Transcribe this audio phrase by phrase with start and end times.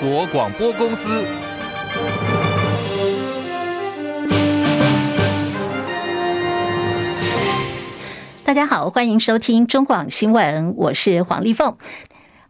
[0.00, 1.26] 国广播公司。
[8.42, 11.76] 大家好，欢迎收听中广新闻，我是黄丽凤。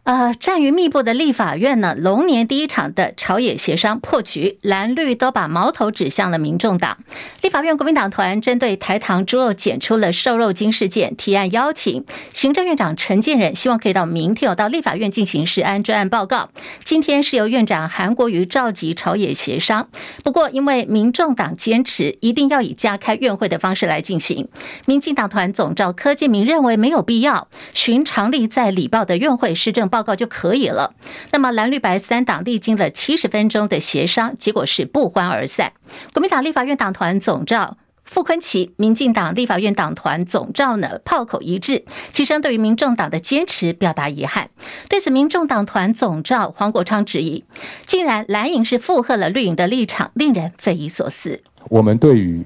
[0.03, 6.97] 呃，战云密布的立法院呢，龙年第一场的朝野协商破局，蓝绿都把矛头指向了民众党。
[7.43, 16.49] 立法院国民党团针对台糖猪肉检出了瘦肉精事件，提案邀请行政院长陈建仁，希望可以到明天有到立法院进行食安专案报告。
[16.83, 19.87] 今天是由院长韩国瑜召集朝野协商，
[20.23, 24.47] 不过因为民众党坚持一定要以加开院会的方式来进行，
[24.87, 29.91] 民进党团总召柯建铭认为没有必要，寻常例在礼报的院会施政。
[29.91, 30.95] 报报告就可以了。
[31.31, 35.73] 那么蓝绿白三党历经了七十分钟的协商，结果是不欢而散。
[36.11, 44.49] 国民党立法院党团总召傅昆萁，民进党立法院党团总召呢炮口一致，齐声对于民众党的坚持表达遗憾。
[44.89, 47.45] 对此，民众党团总召黄国昌质疑：
[47.85, 51.39] 竟然蓝营是附和了绿营的立场，令人匪夷所思。
[51.69, 52.43] 我们对于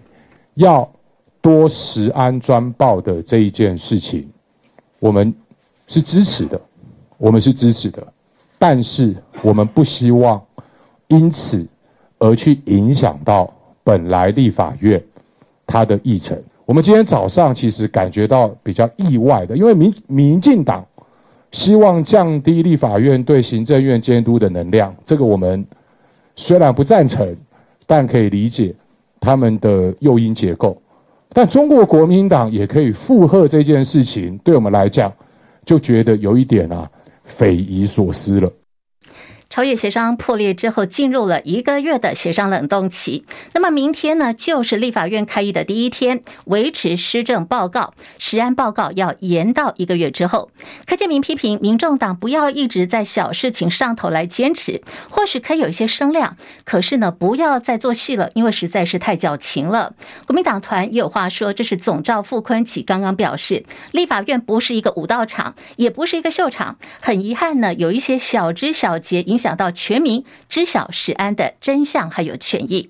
[0.55, 0.91] 要
[1.39, 4.29] 多食安专报的这一件事情，
[4.99, 5.33] 我们
[5.87, 6.59] 是支持的。
[7.17, 8.05] 我们是支持的，
[8.59, 10.41] 但是我们不希望
[11.07, 11.65] 因此
[12.19, 15.01] 而去影响到本来立法院
[15.65, 16.37] 它的议程。
[16.65, 20.85] 我们今天早上其实感觉到比较意外的，因为民民进党
[21.51, 25.65] 希望降低立法院对行政院监督的能量，这个我们
[26.35, 27.35] 虽然不赞成，
[27.85, 28.73] 但可以理解
[29.19, 30.75] 他们的诱因结构。
[31.29, 35.13] 但中国国民党也可以附和这件事情，对我们来讲
[35.65, 36.89] 就觉得有一点啊。
[37.25, 38.51] 匪夷所思了。
[39.55, 43.23] 朝野协商破裂之后，进入了一个月的协商冷冻期。
[43.53, 50.51] 那么明天呢，就是立法院开议的第一天，维持施政报告、实案报告要延到一个月之后。
[50.85, 59.93] 柯建铭批评民众党不要一直在小事情上头来坚持，或许可以有一些声量，可是呢，不要再做戏了，因为实在是太矫情了。
[60.27, 63.63] 国民党团也有话说，这是总召傅崐萁刚刚表示，
[63.93, 66.77] 立法院不是一个武道场，也不是一个秀场。
[67.01, 69.44] 很遗憾呢，有一些小枝小节影响。
[69.45, 72.89] 想到全民知晓食安的真相还有权益，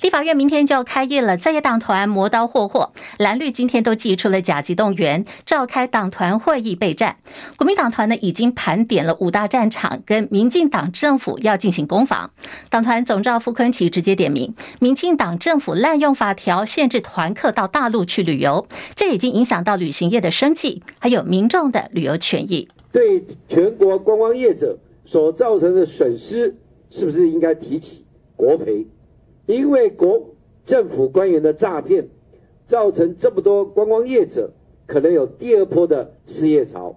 [0.00, 1.36] 立法院明天就要开业了。
[1.36, 7.16] 在野党团磨刀霍霍，蓝绿今天都祭出了甲级动员，召开党团会议备战。
[7.58, 12.30] 国民党团呢已经盘点了五大战场，跟民进党政府要进行攻防。
[12.70, 22.66] 党团总召傅崐萁直接点名，民进党政府滥用法条，限制团客到大陆去旅游，这已经影响到旅行业的生计，还有民众的旅游权益。
[22.90, 24.78] 对全国观光业者。
[25.10, 26.54] 所造成的损失，
[26.88, 28.04] 是不是应该提起
[28.36, 28.86] 国赔？
[29.46, 32.06] 因为国政府官员的诈骗，
[32.68, 34.52] 造成这么多观光业者
[34.86, 36.94] 可能有第二波的失业潮，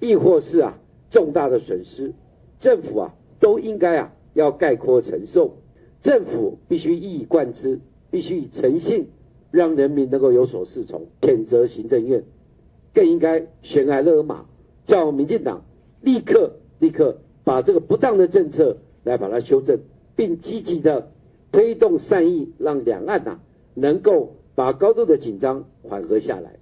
[0.00, 0.76] 亦或是啊
[1.08, 2.12] 重大的损失，
[2.58, 5.58] 政府啊都应该啊要概括承受。
[6.00, 7.78] 政府必须一以贯之，
[8.10, 9.06] 必须以诚信，
[9.52, 11.06] 让人民能够有所适从。
[11.20, 12.24] 谴责行政院，
[12.92, 14.46] 更应该悬崖勒马，
[14.84, 15.62] 叫民进党
[16.00, 17.18] 立刻立刻。
[17.44, 19.78] 把这个不当的政策来把它修正，
[20.16, 21.10] 并积极的
[21.50, 23.40] 推动善意，让两岸呐、
[23.74, 26.54] 能够把高度的紧张缓和下来。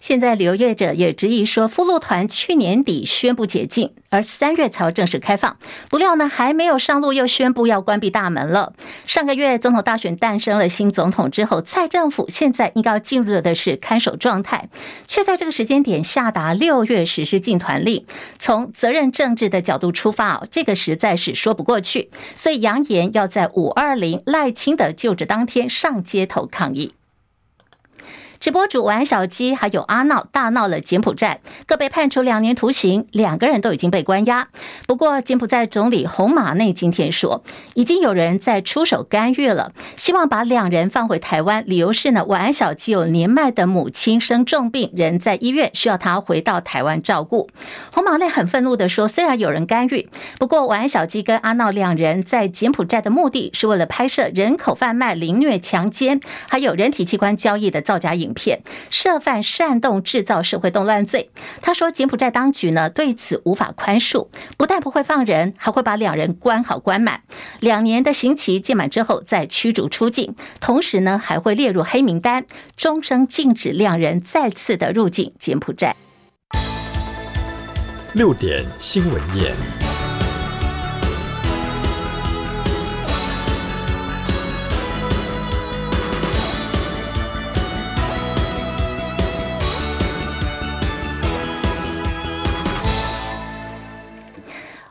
[0.00, 5.56] 现在旅游业者也质疑说，复路团去年底宣布解禁，而三月才正式开放，
[5.88, 8.72] 不料呢还没有上路，又宣布要关闭大门了。
[9.06, 14.68] 上个月总统大选诞生了新总统之后，蔡政府现在应该要进入的是看守状态，
[15.08, 18.04] 却在这个时间点下达六月实施禁团令。
[18.38, 26.95] 从责任政治的角度出发啊，这个实在是说不过去，所以扬言要在五二零赖清德就职当天上街头抗议。
[28.46, 34.46] 直播主玩小鸡还有阿闹大闹了柬埔寨，各被判处两年徒刑，两个人都已经被关押。
[34.86, 37.42] 不过，柬埔寨总理洪马内今天说，
[37.74, 41.64] 已经有人在出手干预了，希望把两人放回台湾。
[41.66, 47.50] 理由是呢，玩小鸡有年迈的母亲生重病，人在医院，需要他回到台湾照顾。
[47.92, 50.08] 洪马内很愤怒地说，虽然有人干预，
[50.38, 58.60] 不过玩小鸡跟阿闹两人在柬埔寨的目的是为了拍摄人口贩卖、凌虐、强奸，还有人体器官交易的造假影影片
[58.90, 61.30] 涉犯煽动制造社会动乱罪，
[61.60, 67.22] 他说柬埔寨当局呢对此无法宽恕，不但不会放人，还会把两人关好关满，
[67.60, 72.46] 两年的刑期届满之后再驱逐出境，同时呢还会列入黑名单，
[72.76, 75.96] 终生禁止两人再次的入境柬埔寨。
[78.12, 79.85] 六点新闻夜。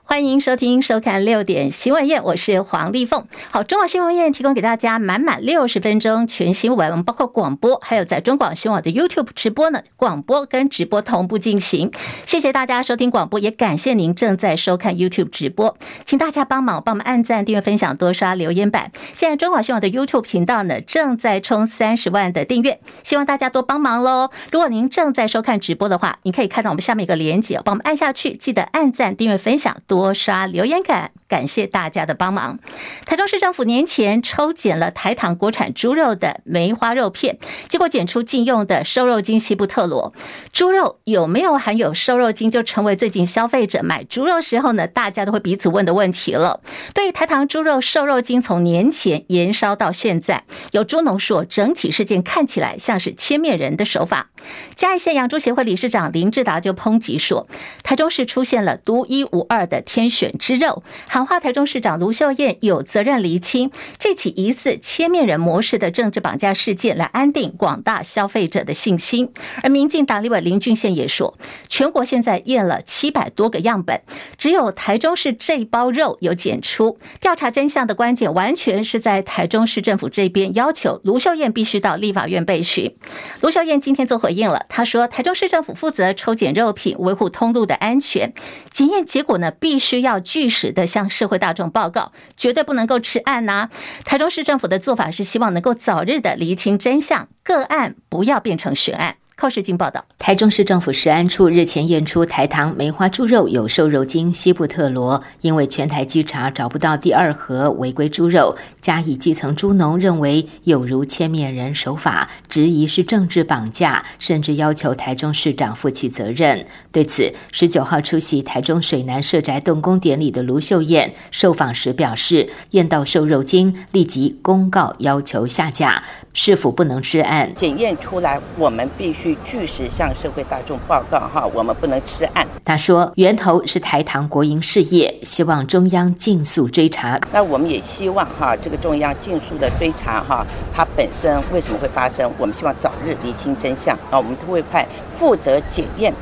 [0.08, 3.26] 欢迎收听、收看六点新闻夜，我是黄丽凤。
[3.52, 11.92] 好，中广新闻夜提供给大家满满六十分钟全新闻，包括广播，还有在中广新闻网的 YouTube 直播呢，广播跟直播同步进行。
[12.28, 15.76] 谢谢大家收听广播，也感谢您正在收看 YouTube 直播，
[16.06, 18.92] 请大家帮忙帮我们按赞、订阅、分享、多刷留言板。
[19.16, 24.30] 现在中广新闻网的 YouTube 频道呢，正在冲三十万的订阅，希望大家多帮忙喽。
[24.52, 29.95] 如果您正在收看直播的话，您可以看到我们下面一个连接，帮我们按下去，记得按赞、订阅、分享多。
[29.96, 32.60] 多刷留言感，感谢大家的帮忙。
[33.06, 37.38] 台中市政府年前抽检了台糖国产猪肉的梅花肉片，
[37.68, 40.14] 结果检出禁用的瘦肉精西布特罗。
[40.54, 46.62] 猪肉有没有含有瘦肉精，就成为最近消费者买猪肉时候呢，大家都会彼此问的问题了。
[46.94, 54.30] 对于台糖猪肉瘦肉精从年前延烧到现在，有猪农说，整体事件看起来像是切面人的手法。
[54.76, 57.48] 嘉义县养猪协会理事长林志达就抨击说，
[57.84, 60.84] 台中市出现了独一无二的天选之肉，
[61.16, 69.32] 喊话台中市长卢秀燕有责任厘清这起疑似千面人模式的政治绑架事件，来安定广大消费者的信心。
[69.64, 71.38] 而民进党立委林俊宪也说，
[71.70, 74.02] 全国现在验了七百多个样本，
[74.38, 77.00] 只有台中市这包肉有检出。
[77.22, 82.94] 调查真相的关键完全是在台中市政府这边，要求卢秀燕必须到立法院备询。
[83.40, 88.34] 卢秀燕今天做回应了，她说台中市政府负责抽检肉品，维护通路的安全，
[88.70, 89.46] 检验结果呢。
[89.58, 93.70] 必须要据实的向社会大众报告，绝对不能够吃案呐、
[94.04, 99.18] 台中市政府的做法是希望能够早日的厘清真相，个案不要变成悬案。
[99.38, 116.66] 寇世金报道，台中市政府食安处日前验出台糖梅花猪肉有瘦肉精西布特罗，因为全台稽查找不到第二盒违规猪肉，嘉义基层猪农认为有如千面人手法，质疑是政治绑架，甚至要求台中市长负起责任。
[116.94, 126.02] 对此，十九号出席台中水南社宅动工典礼的卢秀燕受访时表示，验到瘦肉精，立即公告要求下架，
[126.32, 129.25] 是否不能吃案，检验出来，我们必须。
[129.26, 132.46] 据据实向社会大众报告哈，我们不能吃案。
[132.64, 137.20] 他说，源头是台糖国营事业，希望中央尽速追查。
[137.34, 142.32] 那我们也希望哈，这个中央尽速的追查哈，它本身为什么会发生？
[142.38, 146.14] 我们希望早日厘清真相啊，我们都会派负责检验。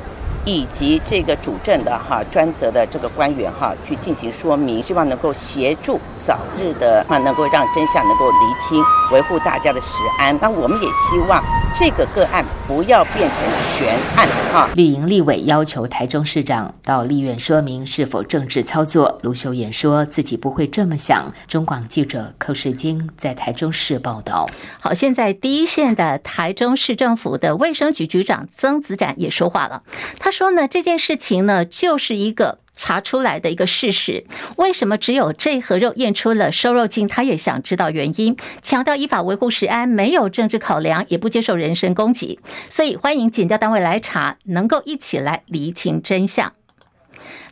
[0.45, 10.37] 以及这个主政的哈专责的这个官员哈去进行说明，希望能够协助早日的啊能够让真相能够厘清，维护大家的食安。
[10.41, 11.41] 那我们也希望
[11.73, 14.69] 这个个案不要变成悬案哈。
[14.75, 19.19] 绿营立委要求台中市长到立院说明是否政治操作。
[19.21, 21.33] 卢秀妍说自己不会这么想。
[21.47, 24.45] 中广记者寇世京在台中市报道。
[24.81, 29.83] 好，现在第一线的台中市政府的卫生局局长曾子展也说话了，
[30.19, 30.32] 他。
[30.33, 34.25] 说呢，这件事情呢，就是一个查出来的一个事实。
[34.57, 37.07] 为什么只有这盒肉验出了瘦肉精？
[37.07, 42.39] 他也想知道原因，强调依法维护食安，没有政治考量，也不接受人身攻击。
[42.69, 46.51] 所以欢迎检调单位来查，能够一起来厘清真相。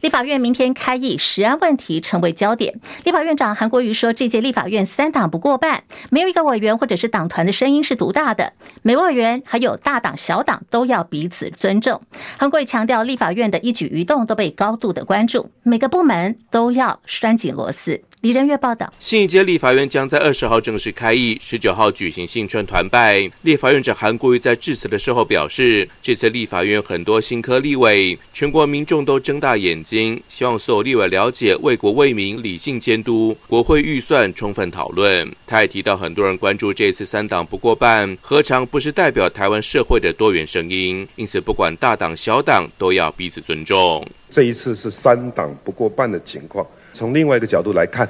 [0.02, 2.80] 立法院明天开议，食安问题成为焦点。
[3.04, 12.02] 立法院长韩国瑜说，这届立法院三党不过半，没有一个委员或者是党团的声音是独大的，每位委员还有大党小党都要彼此尊重。
[12.38, 18.02] 韩国瑜强调，立法院的一举一动都被高度的关注，每个部门都要拴紧螺丝。
[18.22, 23.28] 李仁月报道，新一届立法院将在二十号正式开议，十九号举行新春团拜。
[23.42, 35.28] 立法院长韩国瑜在致辞的时候表示，这次立法院很多新科立委，全国民众都睁大眼睛，希望所有立委了解为国为民，理性监督国会预算，充分讨论。
[35.48, 41.08] 他也提到，很多人关注这次三党不过半，何尝不是代表台湾社会的多元声音？
[41.16, 44.08] 因此，不管大党小党，都要彼此尊重。
[44.30, 46.64] 这一次是三党不过半的情况。
[46.94, 48.08] 从另外一个角度来看，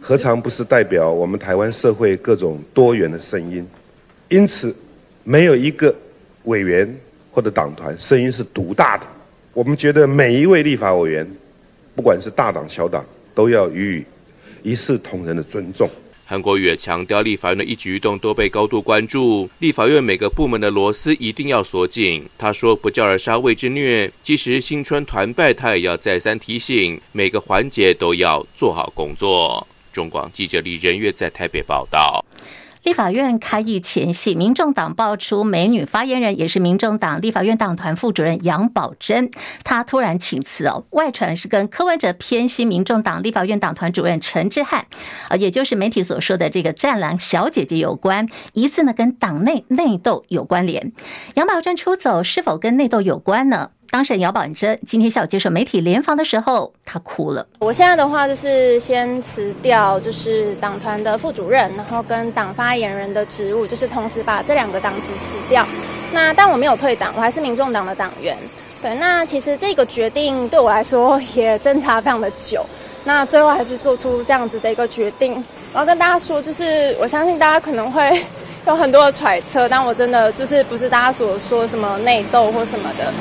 [0.00, 3.66] 何尝不是代表我们台湾社会各种多元的声音？
[4.28, 4.74] 因此，
[5.24, 5.94] 没有一个
[6.44, 6.92] 委员
[7.30, 9.06] 或者党团声音是独大的。
[9.52, 11.26] 我们觉得每一位立法委员，
[11.94, 13.04] 不管是大党小党，
[13.34, 14.00] 都要予
[14.62, 15.88] 以一视同仁的尊重。
[16.32, 22.24] 韩国瑜也强调，立法院的一举一动都被高度关注，立法院每个部门的螺丝一定要锁紧。
[22.38, 29.68] 他说：“不教而杀谓之虐。”即使新春团拜，他也要再三提醒，每个环节都要做好工作。
[29.92, 32.24] 中广记者李仁月在台北报道。
[32.82, 39.30] 立法院开议前夕，民众党爆出美女发言人，也是民众党立法院党团副主任杨宝珍，
[39.62, 40.84] 她突然请辞哦。
[40.90, 44.86] 外传是跟柯文哲偏心民众党立法院党团主任陈之汉，
[45.28, 50.92] 呃，也就是媒体所说的这个战狼小姐姐有关，疑似呢跟党内内斗有关联。
[51.34, 53.70] 杨宝珍出走是否跟内斗有关呢？
[53.92, 57.46] 当事人姚宝珍今天下午接受媒体联访的时候，他哭了。
[57.58, 65.66] 我现在的话就是先辞掉，就是党团的副主任，然后跟党发言人的职务，就是同时把这两个党职辞掉。
[66.10, 68.34] 那但我没有退党，我还是民众党的党员。
[68.80, 72.64] 对，那其实这个决定对我来说也挣扎非常的久。
[73.04, 75.34] 那最后还是做出这样子的一个决定。
[75.74, 78.24] 我要跟大家说，就是我相信大家可能会。
[78.64, 83.12] 有很多的揣测，但我真的就是不是大家所说什么内斗或什么的，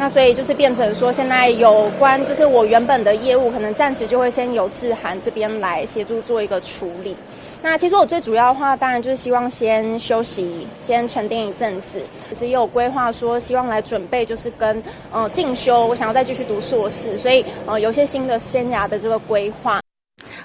[0.00, 7.14] 那所以就是变成说，现在有关就是我原本的业务，可能暂时就会先由志涵这边来协助做一个处理。
[7.60, 19.82] 那其实我最主要的话，当然就是希望先休息，先沉淀一阵子，其实也有规划说希望来准备，就是跟呃进修，我想要再继续读硕士，所以呃有些新的生涯的这个规划。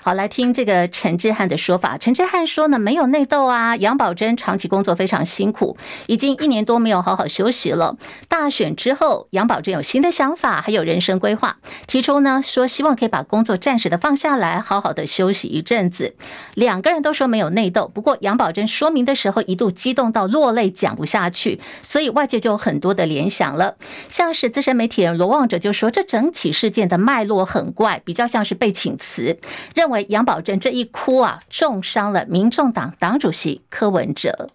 [0.06, 1.98] 好，来听这个陈志汉的说法。
[1.98, 3.76] 陈志汉说呢，没有内斗啊。
[3.76, 7.98] 杨宝珍长期工作非常辛苦，已经一年多没有好好休息了。
[8.30, 11.58] 大选之后，杨宝珍有新的想法，还有人生规划，
[11.88, 16.14] 提出呢说希望可以把工作暂时的放下来，好好的休息一阵子。
[16.54, 23.78] 两个人都说没有内斗，不过杨宝珍说明的时候一度激动到落泪，讲不下去，所以外界就有很多的联想了。
[24.08, 29.40] 像是资深媒体人罗望哲就说，这整起事件的脉络很怪，比较像是被请辞，
[29.74, 29.95] 认为。
[30.04, 34.50] 杨宝珍这一哭啊，重伤了民众党党主席柯文哲。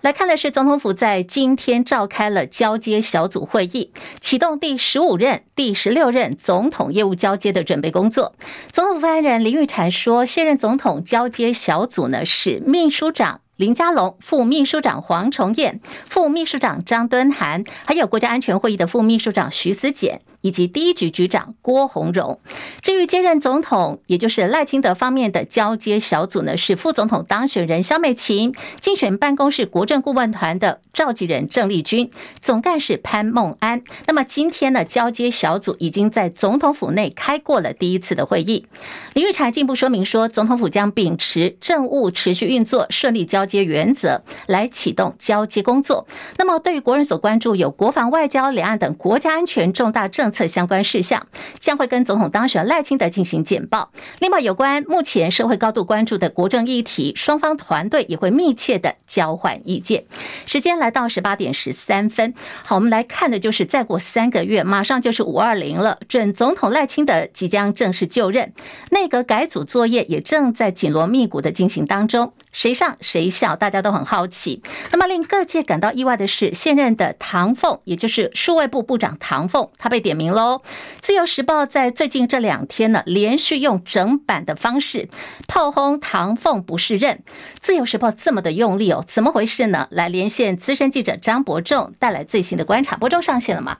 [0.00, 8.36] 来看的是，总统府在今天召开了交接小组会议，启动第十五任、第十六任总统业务交接的准备工作。
[8.70, 20.20] 总统发言人林玉婵说，现任总统交接小组呢是秘书长林佳龙、副秘书长黄崇彦、副秘书长张敦涵，还有国家安全会议的副秘书长徐思俭。
[20.40, 22.40] 以及第一局局长郭鸿荣。
[22.80, 33.82] 至于接任总统，也就是赖清德方面的交接小组呢，是副总统当选人萧美琴、竞选办公室国政顾问团的召集人郑丽君、总干事潘孟安。
[34.06, 38.66] 那么今天呢，交接小组已经在总统府内开过了第一次的会议。
[39.14, 46.06] 林育婵进一步说明说，总统府将秉持政务持续运作、顺利交接原则来启动交接工作。
[46.36, 50.27] 那么对于国人所关注有国防、外交、两岸等国家安全重大政。
[50.28, 51.26] 政策相关事项
[51.58, 53.90] 将会跟总统当选赖清德进行简报。
[54.18, 60.04] 另外，有关目前社会高度关注的国政议题，双方团队也会密切的交换意见。
[60.44, 68.52] 时间来到十八点十三分，好，我们来看的就是再过三个月，马上就是五二零了，准总统赖清德即将正式就任，
[68.90, 72.34] 内阁改组作业也正在紧锣密鼓的进行当中。
[72.58, 74.64] 谁上谁下，大家都很好奇。
[74.90, 80.62] 那么令各界感到意外的是，现任的唐凤，也就是数位部部长唐凤，他被点名喽。
[81.00, 85.08] 自由时报在最近这两天呢，连续用整版的方式
[85.46, 87.22] 炮轰唐凤不是任。
[87.60, 89.86] 自由时报这么的用力哦，怎么回事呢？
[89.92, 92.96] 来连线资深记者张伯仲，带来最新的观察。
[92.96, 93.76] 伯仲上线了吗？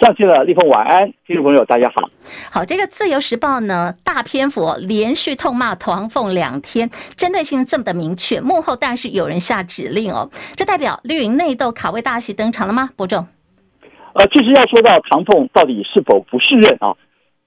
[0.00, 2.08] 上去了，立峰晚安，听众朋友大家好。
[2.52, 10.30] 好，这个自由时报呢，大篇幅连续痛骂唐凤两天，针对性这么的明确，幕后当然是有人下指令哦。
[10.54, 12.90] 这代表绿营内斗卡位大戏登场了吗？
[12.94, 13.26] 伯仲？
[14.12, 16.94] 呃，其实要说到唐凤到底是否不适任啊，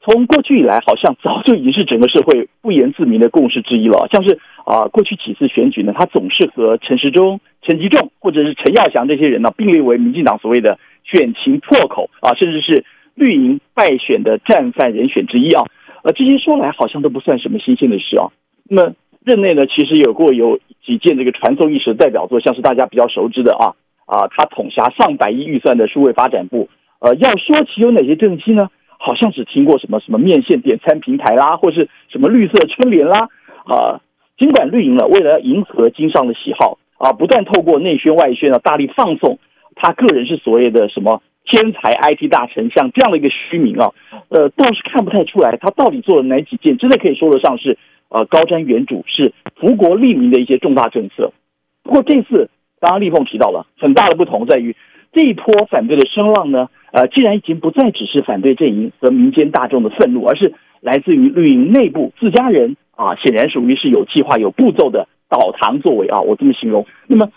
[0.04, 4.10] 从过去以来，好像早就已经是整个社会不言自明的共识之一了。
[4.12, 10.78] 像是啊、呃，过去几次选举呢，他总是和陈时中、陈吉仲或者是陈耀祥这些人呢并列为民进党所谓的。
[11.04, 15.66] 选情破口啊，甚至是绿营败选的战犯人选之一啊，
[16.04, 18.32] 呃，这些说来好像都不算什么新鲜的事啊。
[18.70, 18.94] 那么
[19.24, 26.70] 任内呢，其实有过有几件这个传颂一时的代表作，像是大家比较熟知的啊啊，他统辖上百亿预算的数位发展部。
[27.00, 28.70] 呃，要说起有哪些政绩呢？
[28.98, 33.30] 好像只听过什么什么面线点餐平台啦，或是什么绿色春联啦
[33.66, 34.00] 啊。
[34.38, 39.40] 尽管绿营呢，为了迎合经商的喜好啊，不断透过内宣外宣啊，大力放送。
[39.82, 43.90] 他个人是所谓的什么天才 IT 大臣，像这样的一个虚名啊，
[44.30, 51.34] 呃，倒是看不太出来他到底做了哪几件，真的可以说得上是呃高瞻远瞩，是福国利民的一些重大政策。
[51.82, 54.76] 不过这次，刚刚丽凤提到了很大的不同在于，
[55.14, 66.86] 这一波反对的声浪呢，呃，既然已经不再只是反对阵营和民间大众的愤怒，而是来自于绿营内部自家人啊，显然属于是有计划、有步骤的倒唐作为啊，我这么形容。
[67.08, 67.32] 那么。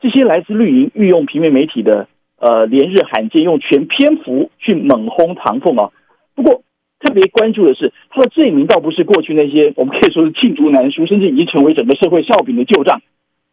[0.00, 5.90] 这些来自绿营御用平面媒体的呃连日罕见用全篇幅去猛轰唐凤啊，
[6.34, 6.62] 不过
[6.98, 13.02] 特别关注的是他的罪名倒不是过去那些我们可以说是罄竹难书，甚至已经成为整个社会笑柄的旧账，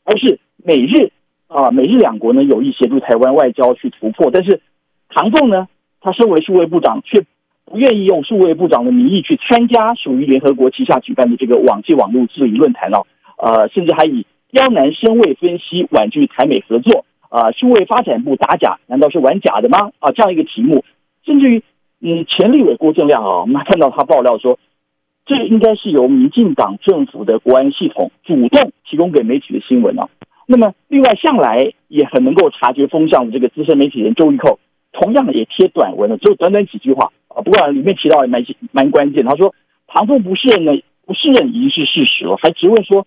[0.06, 1.12] 而是美日
[1.48, 4.62] 啊美日两国呢有意协助台湾外交去突破，但是
[5.10, 5.68] 唐凤呢，
[6.00, 7.26] 他身为数位部长却
[7.66, 13.06] 不愿意用数位部长的名义去参加属于联合国旗下举办的这个网际网络治理论坛哦，
[13.38, 14.26] 呃，甚至还以。
[14.58, 17.06] 刁难深位分析，婉拒台美合作。
[17.30, 19.92] 啊，数位发展部打假，难道是玩假的吗？
[20.00, 20.84] 啊，这样一个题目，
[21.24, 21.64] 甚至于，
[22.02, 24.58] 嗯，前立委郭正亮啊，我们看到他爆料说，
[25.28, 30.10] 这应该是由民进党政府的国安系统主动提供给媒体的新闻啊。
[30.48, 34.58] 那么，另外向来也很能够察觉风向的这个资深媒体人周玉蔻，
[34.92, 37.12] 同样也贴短文了，只有短短几句话。
[37.28, 39.54] 啊，不过里面提到也蛮蛮关键，他说
[39.86, 40.72] 唐凤不适任呢，
[41.06, 43.06] 不适任已经是事实了，还质问说，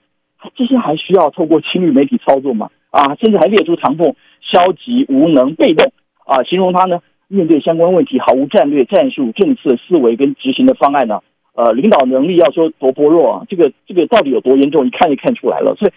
[0.55, 2.71] 这些还需要透过亲绿媒体操作吗？
[2.91, 5.93] 啊，甚至还列出唐凤消极、无能、被动
[6.27, 11.21] 啊，形容他呢面对相关问题毫无战略、战术、政策思维跟执行的方案呢，
[11.55, 15.77] 呃，领导能力要说多薄弱啊，这个这个到底有多严重，一看就看出来了。
[15.79, 15.93] 所以，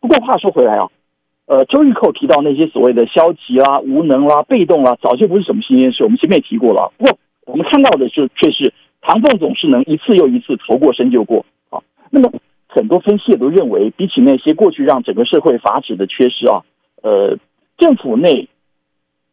[0.00, 0.88] 不过话说回来啊，
[1.44, 6.90] 呃，周玉蔻提到那些所谓的消极啦、啊、无能啦、啊、被动啦、啊，早就不是什么新鲜事，我们前面也提过了。
[6.96, 11.82] 不过，我们看到的就却是唐凤总是能一次又一次头过身就过啊。
[12.10, 12.32] 那么。
[12.72, 16.62] 很多分析也都认为，比起那些过去让整个社会法治的缺失啊，
[17.02, 17.36] 呃，
[17.76, 18.48] 政府内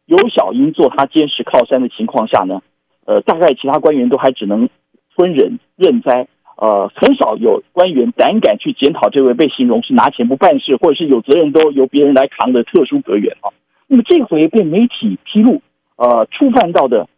[0.06, 2.60] 有小英做他坚实靠山的情况下呢，
[3.06, 4.68] 呃，大概其他官员都还只能
[5.14, 6.26] 吞忍认栽，
[6.56, 13.54] 呃，很少有官员胆敢去检讨这位被形容是拿钱不办事，或者是有责任都由别人来扛的特殊格员啊。
[13.86, 15.62] 那么这回被媒体披露，
[15.96, 17.08] 呃，触犯到的，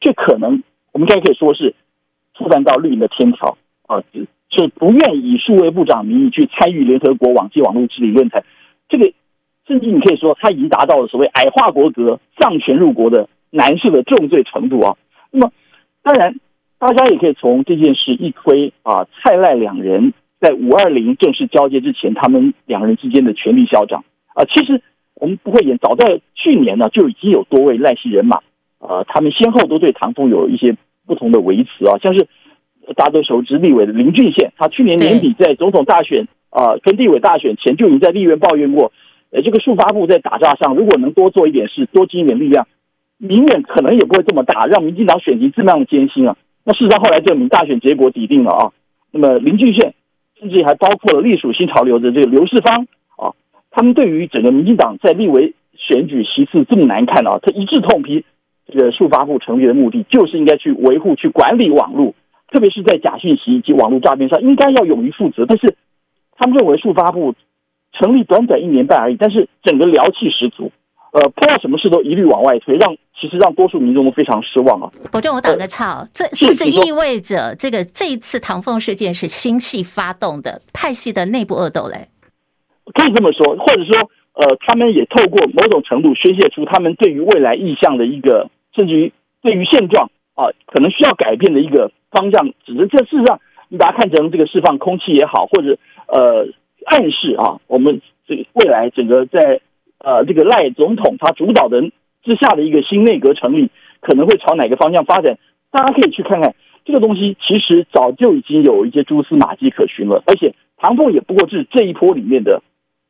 [0.00, 0.62] 这可能
[0.92, 1.74] 我们该可以说是
[2.34, 4.02] 触犯到绿营的天条啊。
[4.54, 8.44] 是不愿以数位部长名义去参与联合国网际网络治理论坛，
[8.86, 9.10] 这个
[9.66, 14.96] 甚至你可以说他已经达到了所谓矮化国格、丧权辱国的难事的重罪程度啊。
[15.30, 15.52] 那么，
[16.02, 16.38] 当然
[16.78, 24.04] 大家也可以从这件事一窥啊，蔡赖两人在五二零正式交接之前，他们两人之间的权力消长
[24.34, 24.44] 啊。
[24.44, 24.82] 其实
[25.14, 28.36] 我们不会演，早在去年呢就已经有多位赖系人马
[28.80, 32.28] 啊，他们先后都对唐凤有一些不同的维持啊，像是。
[32.96, 38.92] 大家都熟知立委的林俊宪，他去年年底在总统大选啊、呃，跟立委大选前就已经在立院抱怨过，
[39.30, 42.66] 呃，这个速发部在打架上如果能多做一点事，多尽一点力量，
[43.18, 46.36] 民怨可能也不会这么大，让民进党选情这么样的艰辛啊。
[46.64, 48.72] 那事实上后来证明，大选结果底定了啊。
[49.10, 49.94] 那么林俊宪，
[50.40, 53.32] 甚至还包括了隶属新潮流的这个刘世芳啊，
[53.70, 58.24] 他们对于整个民进党在立委选举席次这么难看啊，他一致痛批
[58.66, 62.14] 这个速发部成立的目的就是应该去维护、去管理网络。
[62.52, 65.46] 特别是在假讯息以及网络诈骗上，应该要勇于负责。
[65.46, 65.74] 但是
[66.36, 67.34] 他们认为数发部
[67.92, 70.70] 成立短短一年半而已，但是整个聊气十足，
[71.12, 74.92] 呃，碰到什么事都一律往外推，让其实让多数民众都非常失望啊。
[75.12, 82.08] 我就我打个岔，这是不是意味着这个这一次唐凤事件是新系发动的派系的内部恶斗嘞？
[82.92, 91.90] 可以这么说，或者说，呃，他们也透过某种程度宣泄出他们对于未来意向的一个，甚至于对于现状啊，可能需要改变的一个。
[92.12, 96.46] 方向只是这事实上，你把它看成这个释放空气也好，或者呃
[96.84, 99.60] 暗示啊，我们这个未来整个在
[99.98, 101.80] 呃这个赖总统他主导的
[102.22, 103.70] 之下的一个新内阁成立，
[104.00, 105.38] 可能会朝哪个方向发展？
[105.70, 110.22] 大家可以去看看这个东西，其实早就已经有一些蛛丝马迹可循了。
[110.26, 112.62] 而且唐凤也不过是这一波里面的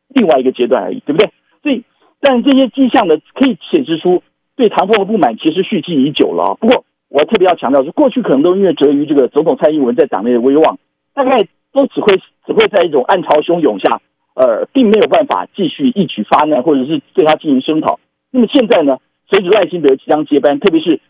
[0.09, 1.33] 另外一个阶段而已，对不对？
[1.63, 1.83] 所以，
[2.21, 4.23] 但这些迹象呢，可以显示出
[4.55, 6.57] 对唐凤的不满其实蓄积已久了。
[6.61, 6.85] 不过。
[7.13, 10.79] 我特别要强调说，过去可能都因为折于这个总统蔡英文在党内的威望，
[11.13, 14.01] 大概都只会只会在一种暗潮汹涌下，
[14.35, 18.01] 呃，并没有办法继续一举发难，或者是对他进行声讨。
[18.31, 18.97] 那么现在呢，
[19.29, 21.01] 随着赖清德即将接班，特别是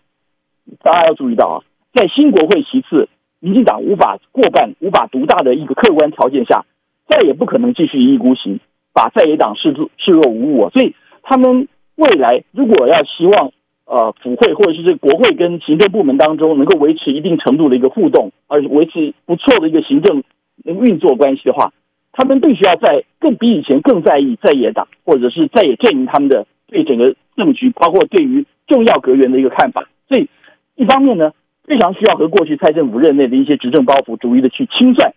[0.83, 1.57] 大家要注意到啊，
[1.95, 6.65] 在新国会席次，民进党无法过半、无法独大的一个客观条件下，
[7.07, 8.59] 再也不可能继续一意孤行，
[8.93, 10.69] 把在野党视视若无物。
[10.71, 13.53] 所以他们未来如果要希望。
[13.93, 20.23] 呃，府会或者是这国会跟行政部门当中能够维持一定程度的一个互动，而维持不错的一个行政
[20.65, 21.75] 运作关系的话，
[22.11, 29.87] 他们必须要在更比以前更在意在野党或者是在野阵营他们的对整个政局，包括对于重要阁员的一个看法。
[30.09, 30.27] 所以，
[30.75, 31.33] 一方面呢，
[31.65, 35.13] 非常需要和过去蔡政府任内的一些执政包袱逐一的去清算，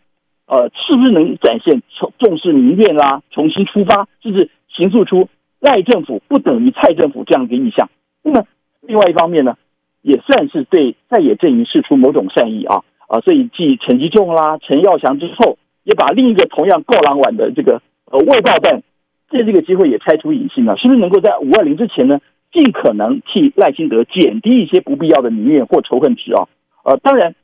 [0.48, 5.30] 呃，是不是能展现重重视民怨啦，重新出发，甚至形塑出
[5.62, 7.90] 赖政府不等于蔡政府这样一个意向。
[8.22, 8.46] 那么。
[8.88, 9.58] 另外一方面呢，
[10.02, 18.82] 也算是对在野阵营释出某种善意啊啊，所以继陈吉仲啦、陈耀祥之后，也把另一个同样够狼玩的这个呃未爆弹，
[19.30, 22.20] 借这个机会也拆除隐性了，是不是能够在五二零之前呢，
[22.52, 26.48] 尽可能替赖清德减低一些不必要的民怨或仇恨值啊？
[26.84, 27.36] 呃，当然，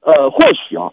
[0.00, 0.92] 呃，或许啊，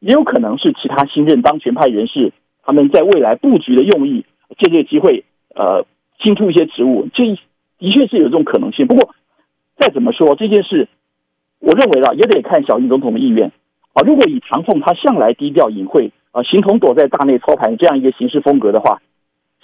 [0.00, 2.32] 也有可能是其他新任当权派人士
[2.64, 4.24] 他们在未来布局的用意，
[4.58, 5.86] 借这个机会呃，
[6.22, 7.24] 清出一些职务，这
[7.78, 8.86] 的确是有这种可能性。
[8.86, 9.14] 不过。
[9.76, 10.88] 再怎么说这件事，
[11.58, 13.52] 我认为啊，也得看小英总统的意愿
[13.92, 14.02] 啊。
[14.06, 19.00] 如果以唐凤他向来低调隐晦啊，形同躲在大内操盘这样一个行事风格的话，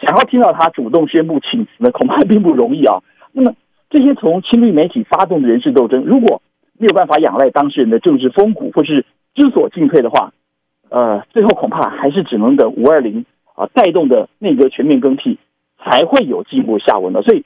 [0.00, 3.02] 想要听到他主动宣布请辞呢，恐怕并不容易啊。
[3.32, 3.54] 那么
[3.88, 6.42] 这些从亲绿媒体发动的人事斗争，如果
[6.78, 10.32] 没有办法仰赖当事人的政治风骨或是知所进退的话，
[10.88, 15.38] 呃，最后恐怕还是只能等五二零啊带动的内阁全面更替，
[15.78, 17.22] 才会有进一步下文的。
[17.22, 17.44] 所以，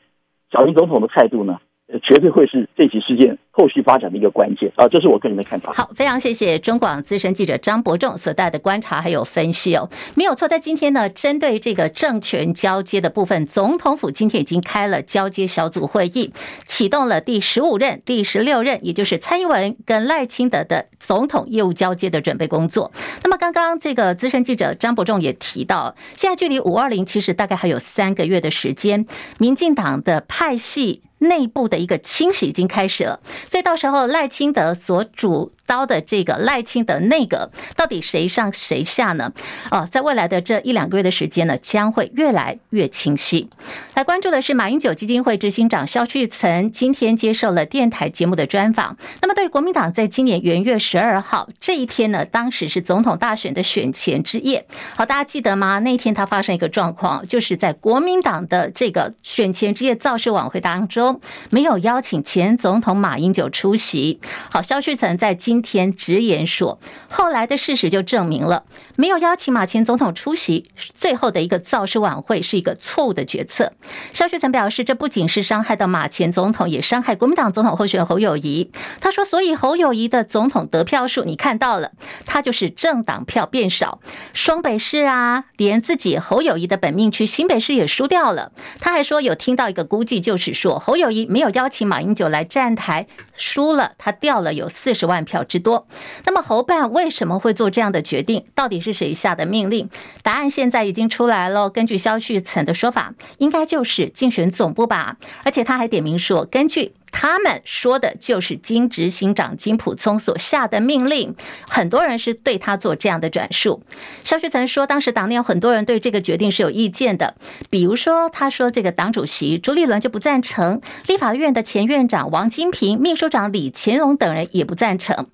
[0.50, 1.58] 小英总统的态度呢，
[2.00, 5.72] 绝对会是这起事件后续发展的一个关键啊，这是我个人的看法。
[5.72, 16.32] 好，非常谢谢中广资深记者张伯仲所带的观察还有分析哦，没有错，在今天呢，针对这个政权交接的部分，总统府今天已经开了交接小组会议，
[16.66, 22.92] 启动了第十五任、第十六任，也就是蔡英文跟赖清德的总统业务交接的准备工作。
[23.22, 29.06] 那么刚刚这个资深记者张伯仲也提到，现在距离五二零其实大概还有三个月的时间，
[29.38, 31.02] 民进党的派系。
[31.28, 39.32] 内部的一个清洗已经开始了，所以到时候赖清德所主刀的这个赖清德内阁到底谁上谁下呢？
[39.70, 43.48] 哦，在未来的这一两个月的时间呢，将会越来越清晰。
[43.94, 48.96] 来关注的是马英九基金会执行长萧旭岑今天接受了电台节目的专访。
[49.20, 54.66] 那么，对国民党在今年元月十二号这一天呢，当时是总统大选的选前之夜。
[54.96, 55.78] 好，大家记得吗？
[55.78, 64.20] 那一天他发生一个状况，就是在国民党的这个选前之夜造势晚会当中，没有邀请前总统马英九出席。
[64.50, 68.64] 好，萧旭岑在今今天直言说，后来的事实就证明了，
[68.96, 73.72] 没有邀请马前总统出席最后的一个造势晚会是一个错误的决策。
[74.12, 78.72] 萧旭曾表示，这不仅是伤害到马前总统，也伤害国民党总统候选人侯友谊。
[79.00, 81.92] 他说，所以侯友谊的总统得票数你看到了，
[82.26, 84.00] 他就是政党票变少，
[84.32, 88.50] 双北市啊，连自己侯友谊的本命区新北市也输掉了。
[88.80, 95.44] 他还说，有听到一个估计，就是说侯友谊没有邀请马英九来站台，输了，他掉了有四十万票。
[95.44, 95.86] 之多，
[96.24, 98.46] 那么侯办为什么会做这样的决定？
[98.54, 99.88] 到底是谁下的命令？
[100.22, 101.70] 答案现在已经出来了。
[101.70, 105.16] 根据肖旭岑的说法，应该就是竞选总部吧。
[105.42, 106.92] 而且他还点名说，根据。
[107.16, 111.36] 他们说的就是金执行长金普聪所下的命令，
[111.68, 113.84] 很多人是对他做这样的转述。
[114.24, 117.36] 萧旭曾说，当时党内有很多人对这个决定是有意见的，
[117.70, 125.28] 比如说他说这个党主席朱立伦就不赞成，立法院的前院长王金平、秘书长李干龙等人也不赞成，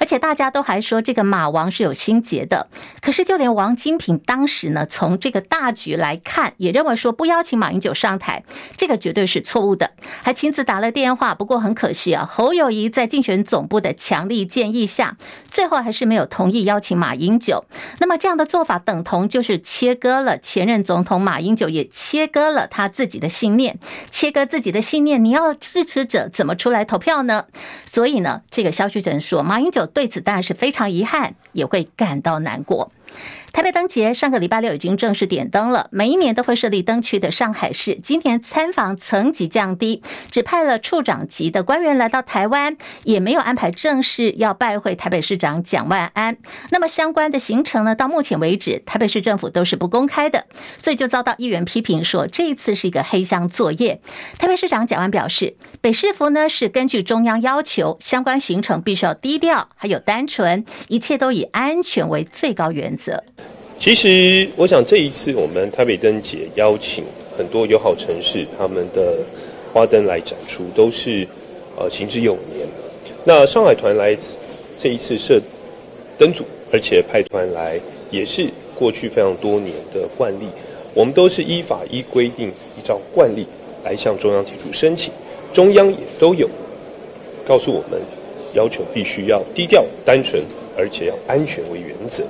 [0.00, 2.68] 而且大家都还说这个马王是有心结的。
[3.02, 8.42] 可是就连王金平当时呢，从这个大局来看，也认为说不邀请马英九上台，
[8.78, 9.90] 这个绝对是错误的，
[10.22, 11.25] 还亲自打了电话。
[11.34, 15.16] 不过很可惜啊，侯友谊在竞选总部的强力建议下，
[15.48, 17.64] 最后还是没有同意邀请马英九。
[17.98, 23.78] 那么这样的做法等同就是切割了前任总统马英九，也切割了他自己的信念。
[24.10, 27.46] 切割自己的信念，你要支持者怎么出来投票呢？
[27.86, 32.92] 所以呢，这个萧旭岑说，马英九对此当然是非常遗憾，也会感到难过。
[33.56, 35.88] 台北灯节上个礼拜六已经正式点灯了。
[35.90, 46.36] 每一年都会设立灯区的上海市，今年参访层级降低，只派了处长级的官员来到台湾，也没有安排正式要拜会台北市长蒋万安。
[46.70, 50.44] 那么相关的行程呢，到目前为止，台北市政府都是不公开的，
[50.76, 54.02] 所以就遭到议员批评说，这一次是一个黑箱作业。
[54.38, 63.24] 台北市长蒋万表示，北市府呢是根据中央要求，相关行程必须要低调，还有单纯，一切都以安全为最高原则。
[63.78, 67.04] 其实，我想这一次我们台北灯节邀请
[67.36, 69.18] 很多友好城市他们的
[69.72, 71.26] 花灯来展出，都是
[71.76, 72.66] 呃行之有年。
[73.22, 74.16] 那上海团来
[74.78, 75.40] 这一次设
[76.16, 77.78] 灯组，而且派团来
[78.10, 80.46] 也是过去非常多年的惯例。
[80.94, 83.46] 我们都是依法依规定，依照惯例
[83.84, 85.12] 来向中央提出申请，
[85.52, 86.48] 中央也都有
[87.46, 88.00] 告诉我们，
[88.54, 90.42] 要求必须要低调、单纯，
[90.76, 92.24] 而且要安全为原则。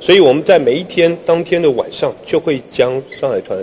[0.00, 3.58] 所以我们在每一天当天的晚上，就会将上海团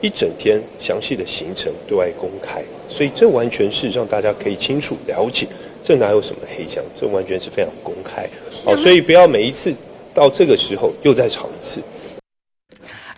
[0.00, 2.62] 一整天详细的行程对外公开。
[2.88, 5.46] 所以这完全是让大家可以清楚了解，
[5.82, 6.84] 这哪有什么黑箱？
[6.98, 8.28] 这完全是非常公开。
[8.64, 9.74] 好，所以不要每一次
[10.14, 11.80] 到这个时候又再吵一次。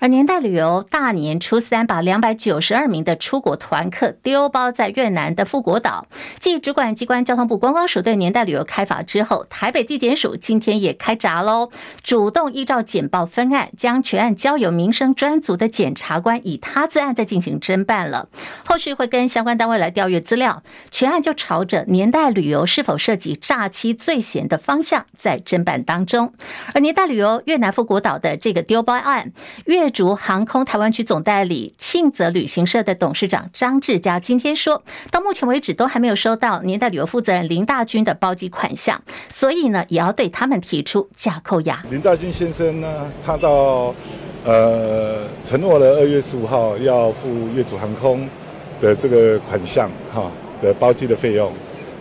[0.01, 6.07] 而年代旅游大年初三把两百九十二名的出国团客丢包在越南的富国岛。
[6.39, 11.71] 继主管机关交通部观光署对年代旅游开罚之后，台北地检署今天也开闸喽，
[12.03, 18.31] 主动依照简报分案，将全案交由民生专组的检察官以他自案再进行侦办了。
[18.65, 26.33] 后续会跟相关单位来调阅资料，全案就朝着年代旅游是否涉及诈欺罪嫌的方向在侦办当中。
[26.73, 29.33] 而年代旅游越南富国岛的这个丢包案，
[29.67, 41.83] 越竹航空台湾区总代理庆泽旅行社的董事长张志佳今天说，到目前为止都还没有收到年代旅游负责人林大军的包机款项，所以呢，也要对他们提出假扣押。
[41.91, 43.95] 林大军先生呢，他到
[44.45, 48.27] 呃，承诺了二月十五号要付越组航空
[48.81, 50.31] 的这个款项哈
[50.63, 51.53] 的包机的费用。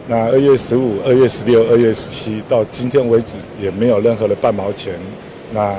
[0.08, 4.94] 那二月十五、二月十六、二月十七到今天为止也没有任何的半毛钱，
[5.52, 5.76] 那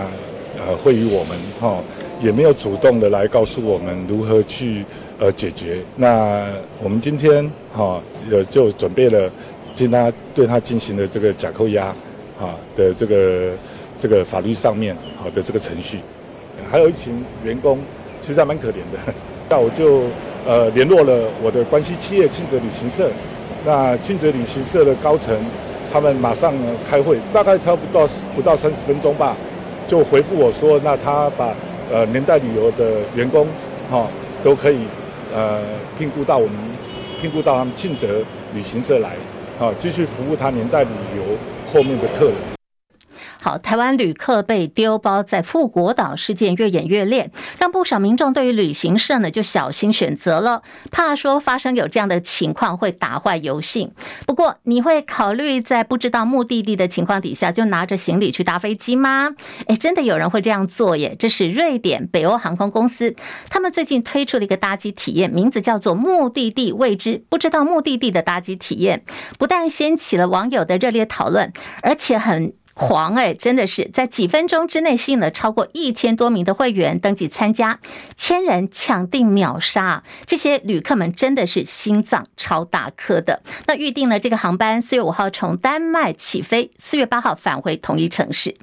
[0.59, 1.83] 呃汇于我们哈，
[2.21, 4.85] 也没有主动的来告诉我们如何去
[5.19, 5.79] 呃解决。
[5.97, 6.47] 那
[6.83, 9.31] 我们今天哈也就准备了，
[9.75, 11.87] 进他对他进行了这个假扣押
[12.39, 13.53] 啊的这个
[13.99, 15.99] 这个法律上面好的这个程序。
[16.71, 17.79] 还有一群员工
[18.21, 19.13] 其实还蛮可怜的，
[19.49, 20.03] 那我就
[20.47, 23.11] 呃联络了我的关系企业庆泽旅行社。
[23.65, 25.35] 那庆泽旅行社的高层，
[25.93, 26.55] 他们马上
[26.89, 29.37] 开会，大概差不多不到三十分钟吧，
[29.89, 31.55] 就回复我说，那他把
[31.93, 33.47] 呃年代旅游的员工，
[33.91, 34.09] 哈、
[34.45, 34.79] 都可以
[35.35, 35.61] 呃
[35.99, 36.55] 聘雇到我们，
[37.21, 38.23] 聘雇到他们庆泽
[38.55, 39.11] 旅行社来，
[39.59, 41.23] 啊、继续服务他年代旅游
[41.73, 42.60] 后面的客人。
[43.43, 53.93] 好，台湾旅客被丢包在富国岛事件越演越烈，让不少民众对于旅行社呢就小心选择了，怕说发生有这样的情况会打坏游兴。
[54.27, 59.31] 不过，你会考虑在不知道目的地的情况底下就拿着行李去搭飞机吗？
[59.67, 61.17] 诶，真的有人会这样做耶！
[61.19, 63.17] 这是瑞典北欧航空公司，
[63.49, 69.03] 他们最近推出了一个搭机体验，名字叫做“目的地未知，不知道目的地的搭机体验”，
[69.39, 72.53] 不但掀起了网友的热烈讨论，而且很。
[72.81, 77.79] 狂哎，真的是在几分钟之内吸引了超过一千多名的会员登记参加，
[78.17, 83.43] 千人抢订秒杀，这些旅客们真的是心脏超大颗的。
[83.67, 88.57] 那预定了这个航班，四月五号从丹麦起飞，四月八号返回同一城市。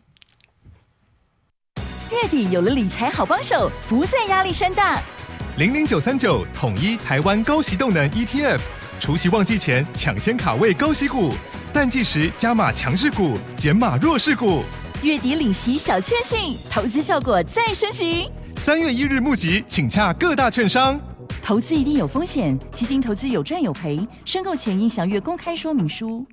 [2.09, 4.99] 月底有了理财好帮手，不再压力山大。
[5.59, 8.59] 零零九三九统一台湾高息动能 ETF。
[8.99, 11.31] 除夕旺季前抢先卡位高息股，
[11.71, 14.63] 淡季时加码强势股，减码弱势股。
[15.03, 18.29] 月底领息小确幸，投资效果再升级。
[18.55, 20.99] 三月一日募集，请洽各大券商。
[21.41, 26.25] 投资一定有风险，基金投资有赚有赔，申购前应详阅公开说明书。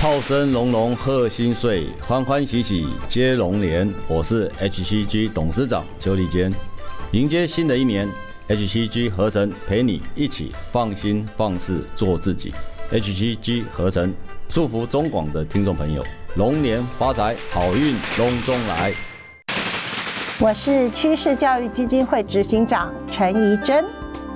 [0.00, 3.92] 炮声隆隆贺新岁，欢欢喜喜接龙年。
[4.08, 6.52] 我是 HCG 董事长邱立坚，
[7.12, 8.08] 迎接新的一年。
[8.48, 12.50] HCG 合成陪你一起放心放肆做自己。
[12.90, 14.14] HCG 合成
[14.48, 16.02] 祝福中广的听众朋友
[16.36, 18.90] 龙年发财，好运隆中来。
[20.40, 23.84] 我是趋势教育基金会执行长陈怡贞。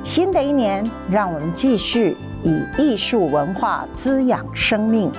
[0.05, 5.11] 新的一年，让我们继续以艺术文化滋养生命。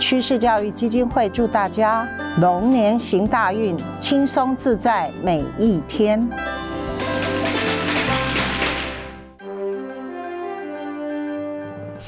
[0.00, 2.08] 趋势教育基金会祝大家
[2.40, 6.18] 龙年行大运，轻松自在每一天。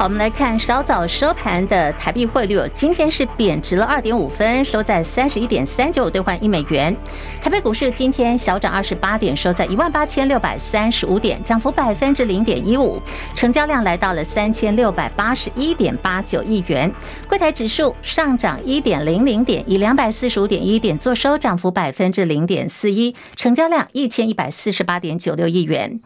[0.00, 6.96] 好，我们来看稍早收盘的台币汇率，今天是贬值了二点五分，收在三十一点三九兑换一美元。
[7.42, 12.98] 台北股市今天小涨二十八点，收在一万八千六百三十五点，涨幅百分之零点一五，
[13.34, 16.90] 成交量来到了三千六百八十一点八九亿元。
[17.28, 26.00] 柜台指数上涨一点零零点，以两百四十五点一点作收，涨幅百分之零点四一，成交量一千一百四十八点九六亿元。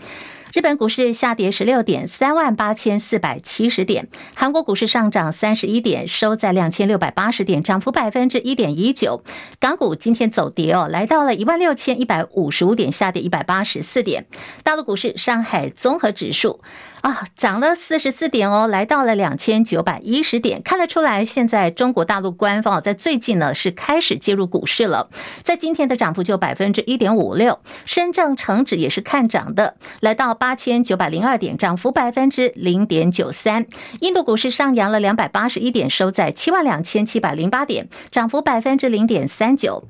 [0.54, 4.06] 日本股市下跌十六点，三万八千四百七十点。
[4.36, 9.24] 韩国股市上涨三十一点，收在两千六百八十点，涨幅百分之一点一九。
[9.58, 14.26] 港股今天走跌哦，来到了一万六千一百五十五点，下跌一百八十四点。
[14.62, 16.60] 大陆股市，上海综合指数。
[17.04, 20.62] 啊，涨了四十四点哦，来到了两千九百一十点。
[20.62, 25.10] 看得出来，现在中国大陆官方在最近呢是开始介入股市了。
[25.42, 33.66] 在今天的涨幅就百分之一点五六，深证成指也是看涨的，来到八千九百零二点，涨幅百分之零点九三。
[34.00, 39.86] 印度股市上扬了两百八十一点，收在七万两千七百零八点，涨幅百分之零点三九。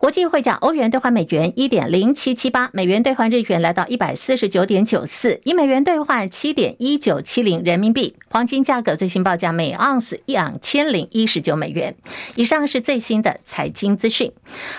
[0.00, 8.16] 国际汇价，欧元兑换美元一点零七七八，美元兑换日元来到一百四十九点九四，一美元兑换七点一九七零人民币。
[8.30, 11.94] 黄金价格最新报价每盎司一两千零一十九美元。
[12.34, 14.32] 以上是最新的财经资讯。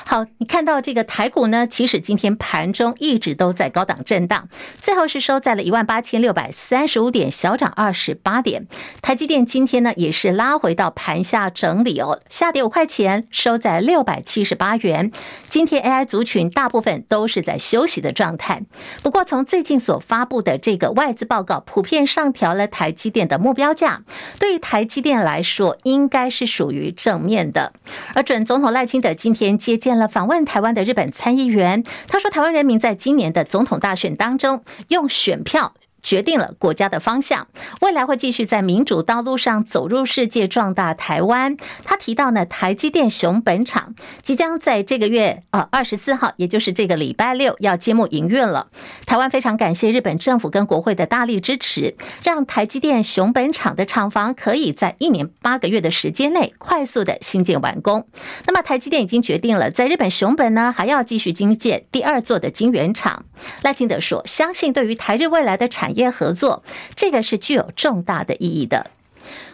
[0.08, 8.66] 好，你看到这个台股呢，其实今天盘中一直都在高档震荡，最后是收在了一万八千六百三十五点，小涨二十八点。
[9.04, 15.11] 台积电今天呢也是拉回到盘下整理哦，下跌五块钱，收在六百七十八元。
[15.48, 18.64] 今天 AI 族群大部分都是在休息的状态。
[19.04, 24.04] 不过，从最近所发布的这个外资报告，普遍上调了台积电的目标价。
[24.40, 27.74] 对于台积电来说，应该是属于正面的。
[28.14, 37.48] 而准总统赖清德今天接见了访问台湾的日本参议员，他说：“台湾人民在今年的总统大选当中，用选票。”决定了国家的方向，
[37.82, 41.58] 未来会继续在民主道路上走入世界，壮大台湾。
[41.84, 48.68] 他提到呢，台积电熊本厂即将在这个月呃二十四号，也就是这个礼拜六要揭幕营运了。
[49.06, 58.08] 台湾非常感谢日本政府跟国会的大力支持，让台积电熊本厂的厂房可以在一年八个月的时间内快速的新建完工。
[58.46, 63.26] 那么台积电已经决定了，在日本熊本呢还要继续兴建第二座的晶圆厂。
[63.62, 66.64] 赖清德说，相信对于台日未来的产业合作，
[66.96, 68.92] 这个是具有重大的意义的。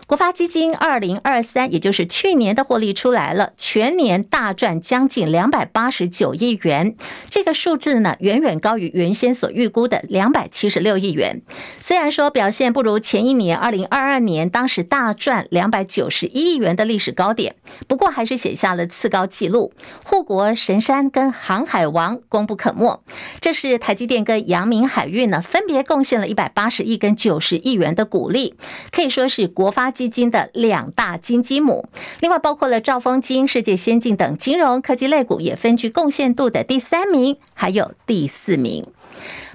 [0.07, 6.95] 国发基金二零二三，也就是去年的获利出来了，全年大赚将近两百八十九亿元，
[7.29, 11.41] 这个数字呢远远高于原先所预估的两百七十六亿元。
[11.81, 17.57] 虽然说表现不如前一年二零二二年当时大赚两百九十一亿元的历史高点，
[17.89, 19.73] 不过还是写下了次高纪录。
[20.05, 23.03] 护国神山跟航海王功不可没。
[23.41, 28.55] 这是台积电跟阳明海运呢分别贡献了一百八十亿跟九十亿元的股利，
[28.89, 29.91] 可以说是国发。
[29.97, 31.87] 基金的两大金基母，
[32.19, 38.85] 另外包括了兆丰金、世界先进等金融科技类股也分居贡献度的第三名，还有第四名。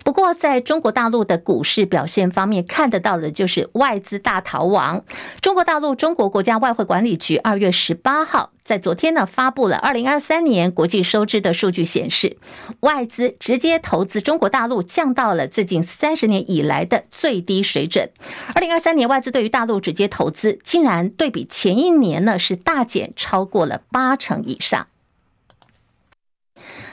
[0.05, 5.05] 不过，在中国大陆的股市表现方面，看得到的就是外资大逃亡。
[5.41, 12.37] 中国大陆中国国家外汇管理局二月十八号在昨天呢发布了二零二三年国际收支的数据，显示
[12.81, 18.11] 外资直接投资中国大陆降到了最近三十年以来的最低水准。
[18.55, 24.87] 二零二三年外资对于大陆直接投资，竟然对比前一年呢是大减超过了八成以上。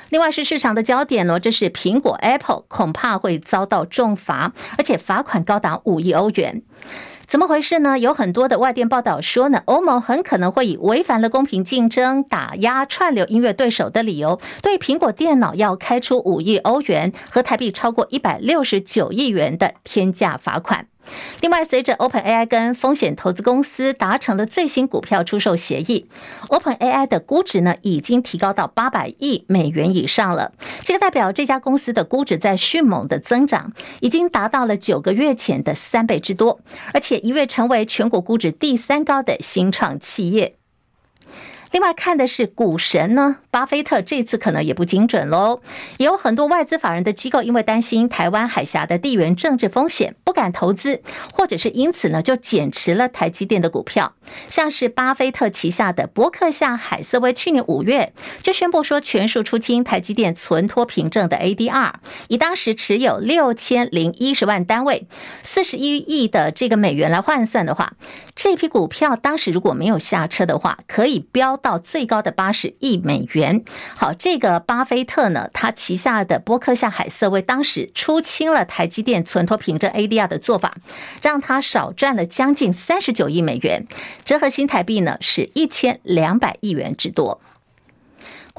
[0.09, 6.63] 另外是市场的焦点呢，这是苹果 Apple 恐怕会遭到重罚，而且罚款高达五亿欧元。
[7.27, 7.99] 怎么回事呢？
[7.99, 20.87] 有很多的外电报道说呢，欧盟很可能会以违反了公平竞争、打压串流音乐对手的理由，对苹果电脑要开出五亿欧元和台币超过一百六十九亿元的天价罚款。
[21.41, 26.07] 另外，随着 OpenAI 跟风险投资公司达成了最新股票出售协议
[26.49, 30.51] ，OpenAI 的估值呢已经提高到八百亿美元以上了。
[30.83, 36.59] 这个代表这家公司的估值在迅猛的增长，已经达到了九个月前的三倍之多，
[36.93, 40.58] 而且一跃成为全国估值第三高的新创企业。
[41.71, 45.61] 另外看的是股神呢，巴菲特这次可能也不精准喽。
[45.97, 54.13] 也有很多外资法人的机构，因为担心台湾海峡的地缘政治风险，不敢投资，或者是因此呢就减持了台积电的股票。
[54.49, 61.93] 像是巴菲特旗下的伯克夏海瑟威，去年五月就宣布说全数出清台积电存托凭证的 ADR，
[62.29, 65.07] 以当时持有六千零一十万单位、
[65.43, 67.93] 四十一亿的这个美元来换算的话，
[68.35, 71.58] 这批股票当时如果没有下车的话，可以标。
[71.61, 73.63] 到最高的八十亿美元。
[73.95, 80.75] 好，这个巴菲特呢，他旗下的波克夏海瑟威当时出清了台积电存托凭证 ADR 的做法，
[81.21, 83.85] 让他少赚了将近三十九亿美元，
[84.25, 87.41] 折合新台币呢是一千两百亿元之多。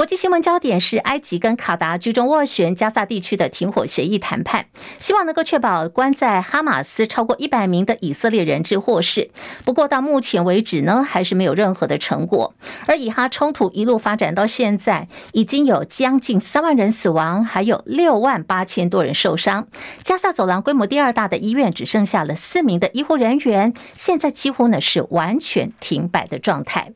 [0.00, 4.64] 国际新闻焦点是埃及跟卡达居中斡旋加萨地区的停火协议谈判，
[4.98, 9.30] 希望能够确保关在哈马斯超过一百名的以色列人质获释。
[9.62, 12.54] 不过到目前为止呢，还是没有任何的成果。
[12.86, 19.68] 而以哈冲突一路发展到现在，已经有将近三万人死亡，还有六万八千多人受伤。
[20.02, 26.94] 加萨走廊规模第二大的医院只剩下了四名的医护人员，现在几乎呢是完全停摆的状态。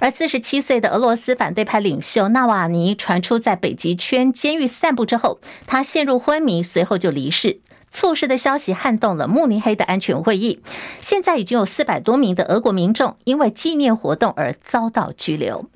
[0.00, 7.60] 而四十七岁的俄罗斯反对派领袖纳瓦尼传出在北极圈监狱散步之后，他陷入昏迷，随后就离世。
[7.90, 10.60] 猝逝的消息撼动了慕尼黑的安全会议。
[11.02, 15.68] 现在已经有四百多名的俄国民众因为纪念活动而遭到拘留。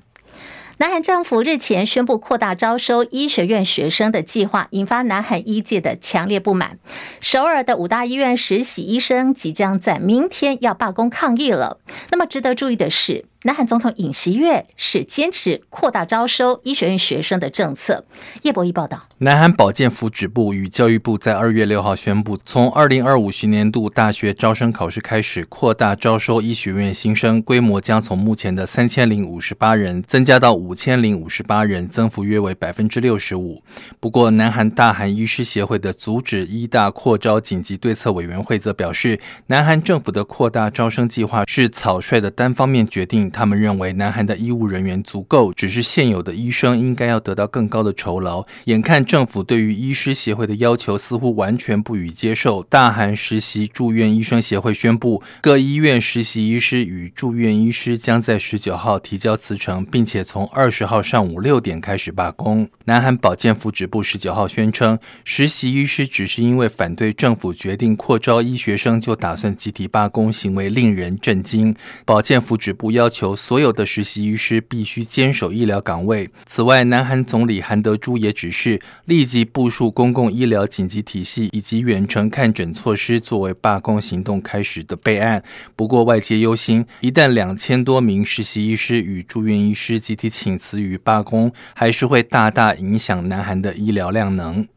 [0.79, 6.77] 南韩政府日前宣布扩大招收医学院学生的计划，引发南韩医界的强烈不满。
[7.19, 11.79] 首尔的五大医院实习医生即将在明天要罢工抗议了。
[12.11, 18.03] 那么值得注意的是，南韩总统尹锡悦是坚持扩大招收医学院学生的政策。
[18.41, 33.61] 叶博弈报道，南韩保健福祉部与教育部在二月六号宣布，从二零二五学年度大学招生考试开始，扩大招收医学院新生，规模将从目前的三千零五十八人增加到五千零五十八人，增幅约为百分之六十五。
[33.99, 43.26] 不过，南韩大韩医师协会的阻止医大扩招紧急对策委员会则表示，南韩政府的扩大招生计划是草率的单方面决定。
[43.31, 48.45] 他们认为南韩的医务人员足够，只是现有的医生应该要得到更高的酬劳。
[48.65, 62.69] 眼看政府对于医师协会的要求似乎完全不予接受，大韩实习住院医生协会宣布，各医院实习医师与住院医师将在十九号提交辞呈，并且从二十号上午六点开始罢工。
[62.85, 71.73] 南韩保健福祉部十九号宣称，实习医师只是因为反对政府决定扩招医学生，就打算集体罢工，行为令人震惊。
[72.05, 76.29] 保健福祉部要求求所有的实习医师必须坚守医疗岗位。
[76.45, 85.43] 此外，南韩总理韩德洙也指示立即部署公共医疗紧急体系以及远程看诊措施，作为罢工行动开始的备案。
[85.75, 94.67] 不过，外界忧心，一旦两千多名实习医师与住院医师集体请辞与罢工，还是会大大影响南韩的医疗量能。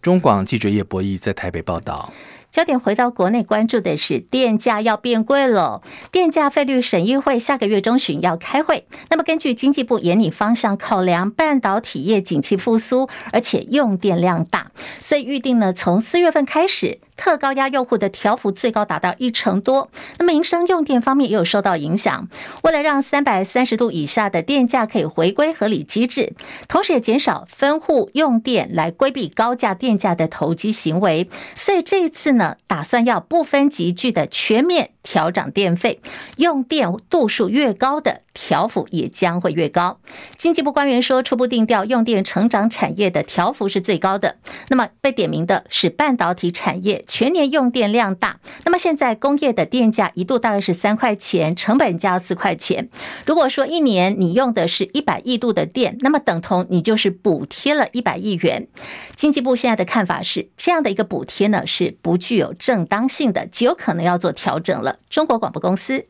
[0.00, 2.12] 中广记者叶博弈在台北报道。
[2.50, 5.82] 焦点回到国内，关注的是电价要变贵了。
[6.10, 8.86] 电价费率审议会下个月中旬要开会。
[9.10, 14.70] 那么，根据经济部研拟方向考量，半导体业景气复苏，而且用电量大，
[15.00, 17.00] 所以预定呢，从四月份开始。
[17.16, 22.28] 特高压用户的调幅最高达到一成多，那么民生用电方面也有受到影响。
[22.62, 26.34] 为了让三百三十度以下的电价可以回归合理机制，
[26.68, 36.00] 同时也减少分户用电来规避高价电价的投机行为，所以这一次呢，打算要不分级距的全面调涨电费，
[36.36, 38.22] 用电度数越高的。
[38.36, 39.98] 调幅也将会越高。
[40.36, 44.36] 经济部官员说，初步定调用电成长产业的调幅是最高的。
[44.68, 48.38] 那么被点名的是半导体产业，全年用电量大。
[48.64, 52.90] 那么现在工业的电价一度大概是三块钱，成本价四块钱。
[53.24, 58.68] 如果说一年你用的是一百亿度的电，那么等同你就是补贴了一百亿元。
[59.14, 64.98] 经济部现在的看法是，这样的一个补贴呢是不具有正当性的，极有可能要做调整了。
[65.08, 66.06] 中国广播公司。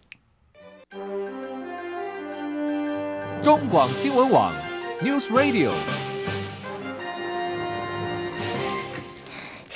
[3.46, 4.52] 中广新闻网
[5.00, 6.05] ，News Radio。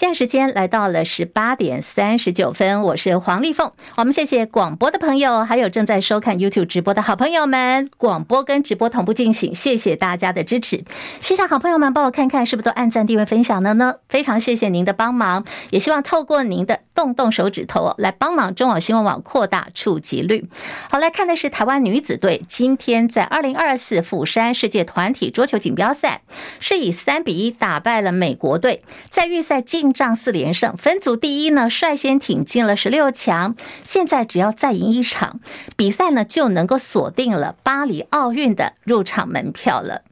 [0.01, 3.70] 现在时间来到了十八点三十九分，我是黄丽凤。
[3.98, 7.90] 我们谢谢广播的朋友，还有正在收看 YouTube 直播的好朋友们。
[7.98, 10.84] 广播跟直播同步进行，谢谢大家的支持。
[11.20, 13.96] 线上好朋友们，帮我看看是不是都按赞、订阅、分享了呢？
[14.09, 20.48] 非常谢谢您的帮忙，也希望透过您的动动手指头来帮忙中网新闻网扩大触及率。
[20.90, 26.22] 好，来看的是台湾女子队今天在二零二四釜山世界团体桌球锦标赛，
[26.59, 29.89] 是以三比一打败了美国队，在预赛进。
[29.93, 33.57] 仗四连胜，分组第一呢，率先挺进了十六强。
[33.84, 35.41] 现在只要再赢一场
[35.76, 40.03] 比赛呢，就能够锁定了巴黎奥运的入场门票了。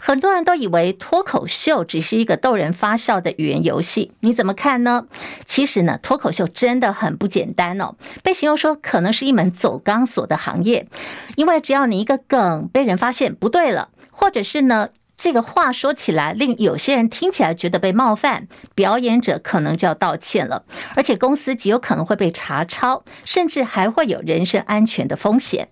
[0.00, 5.06] 很多人都以为脱口秀只是一个逗人发笑的语言游戏，你怎么看呢？
[5.44, 7.94] 其实呢，脱口秀真的很不简单哦。
[8.22, 10.88] 被形容说可能是一门走钢索的行业，
[11.36, 14.88] 因为只要你一个梗被人发现不对了，或者是呢。
[15.22, 20.64] 这个话说起来，令有些人听起来觉得被冒犯，表演者可能就要道歉了，
[20.96, 25.68] 而且公司极有可能会被查抄，甚至还会有人身安全的风险。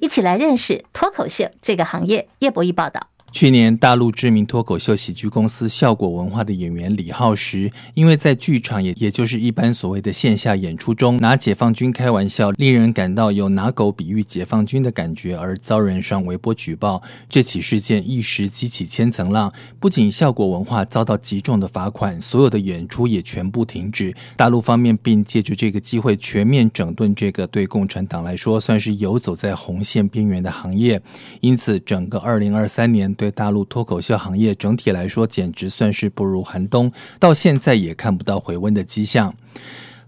[0.00, 2.28] 一起来认识脱口秀这个行业。
[2.38, 3.08] 叶博弈报道。
[3.36, 17.02] 去年，大陆知名脱口秀喜剧公司笑果文化的演员李浩石，因为在剧场也也就是一般所谓的线下演出中拿解放军开玩笑，令人感到有拿狗比喻解放军的感觉，而遭人上微博举报。
[17.28, 24.14] 这起事件一时激起千层浪，不仅笑果文化遭到极重的罚款，所有的演出也全部停止。
[24.34, 30.98] 大陆方面并借着这个机会全面整顿这个对共产党来说算是游走在红线边缘的行业。
[31.42, 39.34] 因此，整个二零二三年对大陆脱口秀行业整体来说，简直算是步入寒冬，到现在也看不到回温的迹象。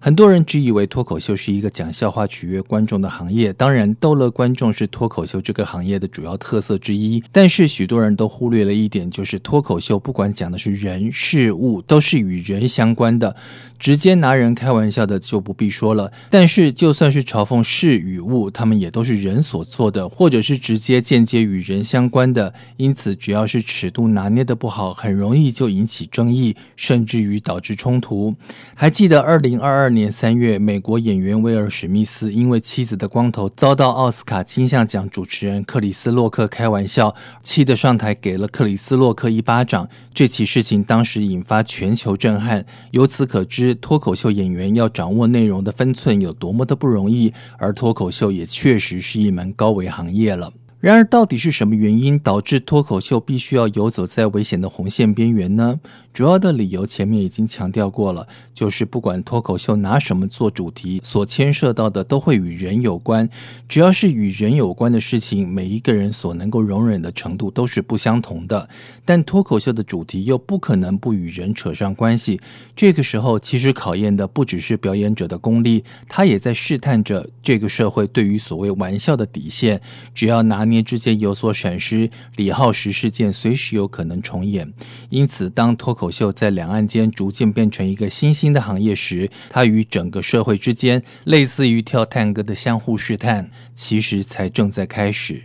[0.00, 7.20] 很多人只以为脱口秀是一个讲笑话取悦观众的行业，当然逗乐观众是脱口秀这个行业的主要特色之一。
[7.32, 13.34] 但是许多人都忽略了一点，就是脱口秀不管讲的是人事物，都是与人相关的。
[13.76, 22.54] 直接拿人开玩笑的就不必说了，但是就算是嘲讽事与物，他们也都是人所做的，或者是直接间接与人相关的。
[22.76, 28.34] 因此，只要是尺度拿捏的不好，很容易就引起争议，甚至于导致冲突。
[28.74, 39.88] 还记得二零二二二年三月，美国演员威尔史密斯因为妻子的光头遭到奥斯卡金像奖主持人克里斯洛克开玩笑，气得上台给了克里斯洛克一巴掌。
[40.12, 50.52] 这起事情当时引发全球震撼，由此可知脱口秀演员要掌握内容的分寸有多么的不容易，而脱口秀也确实是一门高危行业了。
[50.80, 55.80] 然而，到底是什么原因导致脱口秀必须要游走在危险的红线边缘呢？
[56.12, 63.28] 主要的理由前面已经强调过了，就是不管脱口秀拿什么做主题，所牵涉到的都会与人有关。
[63.68, 68.68] 只要是与人有关的事情，每一个人所能够容忍的程度都是不相同的。
[69.04, 72.40] 但脱口秀的主题又不可能不与人扯上关系。
[72.76, 79.80] 这个时候，其实考验的不只是表演者的功力，他也在试探着这个社会对于所谓玩笑的底线。
[80.14, 84.72] 只要拿捏之间有所闪失，李浩石事件随时有可能重演。
[85.10, 95.44] 因此，当脱口秀在两岸间逐渐变成一个新兴的行业时，它与整个社会之间类似于跳探戈的相互试探，其实才正在开始。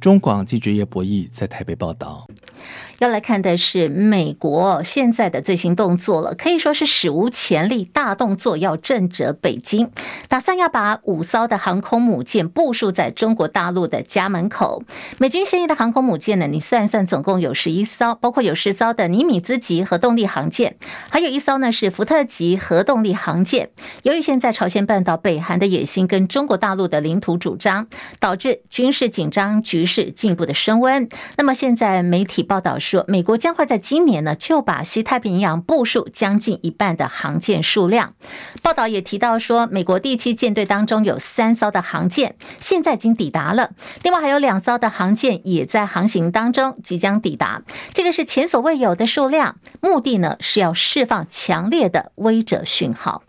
[0.00, 2.26] 中广记者叶博弈在台北报道。
[3.02, 9.90] 要来看的是美国现在的最新动作了，可以说是史无前例大动作，要震慑北京，
[10.28, 14.84] 打算要把五艘的航空母舰部署在中国大陆的家门口。
[15.18, 20.76] 美军现役的航空母舰呢，你算一算，总共有十一艘，包括有十艘的尼米兹级核动力航舰，
[21.10, 23.70] 还有一艘呢是福特级核动力航舰。
[24.04, 27.88] 由于现在朝鲜半岛、北韩的野心跟中国大陆的领土主张，
[28.20, 31.08] 导致军事紧张局势进一步的升温。
[31.36, 32.91] 那么现在媒体报道说。
[32.92, 38.12] 说美国将会在今年呢，就把西太平洋部署将近一半的航舰数量。
[38.60, 43.70] 报道也提到说，美国第七舰队当中有三艘的航舰现在已经抵达了，
[44.02, 47.62] 另外还有两艘的航舰也在航行当中，即将抵达。
[47.94, 53.22] 这个是前所未有的数量，目的呢是要释放强烈的威慑讯号。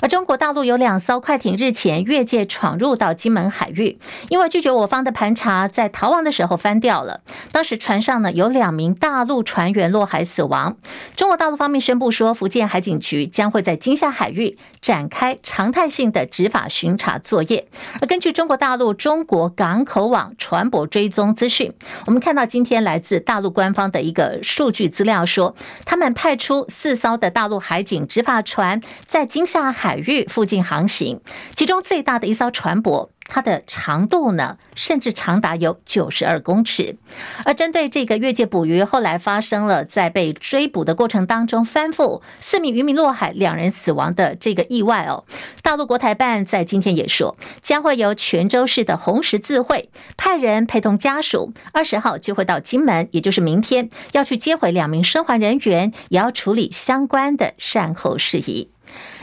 [0.00, 3.98] 而中国大陆有两艘快艇日前越界闯入到金门海域，
[4.28, 7.20] 因为拒绝我方的盘查，在逃亡的时候翻掉了。
[7.52, 10.76] 当时船上呢有两名大陆船员落海死亡。
[11.16, 17.66] 中国大陆方面宣布说，福建海警局将会在金厦海域展开常态性的执法巡查作业。
[18.00, 21.72] 而根据中国大陆中国港口网船舶追踪资讯，
[22.06, 25.54] 我们看到今天来自大陆官方的一个数据资料说，
[25.84, 31.20] 他们派出四艘的大陆海警执法船在金厦海域附近航行，
[31.54, 33.10] 其中最大的一艘船舶。
[33.26, 36.98] 它的长度呢，甚至长达有九十二公尺。
[37.46, 45.24] 而针对这个越界捕鱼，后来发生了在被追捕的过程当中翻覆，四名渔民落海，两人死亡的这个意外哦。
[45.62, 49.88] 大陆国台办在今天也说，将会由泉州市的红十字会
[50.18, 58.73] 派人陪同家属，二十号就会到金门，也就是明天要去接回两名生还人员，也要处理相关的善后事宜。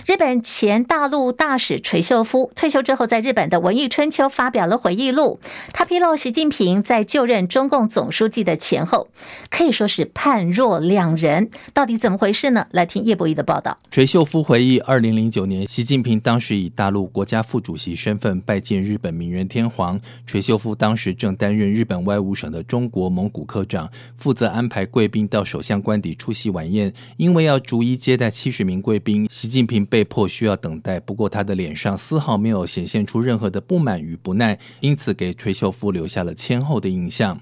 [0.08, 5.40] 日本前大陆大使垂秀夫退休之后，在日本的《文艺春秋》发表了回忆录。
[5.74, 9.10] 他披露，习近平在就任中共总书记的前后，
[9.52, 11.52] 可以说是判若两人。
[11.74, 12.66] 到底怎么回事呢？
[12.72, 13.78] 来听叶博弈的报道。
[13.92, 20.00] 垂秀夫回忆，二零零九年，习近平当时以大陆国家副主席身份拜见日本明仁天皇。
[20.26, 23.88] 垂秀夫当时正担任日本外务省的中国蒙古科长，
[24.18, 26.92] 负责安排贵宾到首相官邸出席晚宴。
[27.18, 29.86] 因为要逐一接待七十名贵宾，习近平。
[29.92, 37.42] 被迫需要等待，不过他的脸上丝毫没有显现出任何的不满与不耐，因此给垂秀夫留下了谦厚的印象。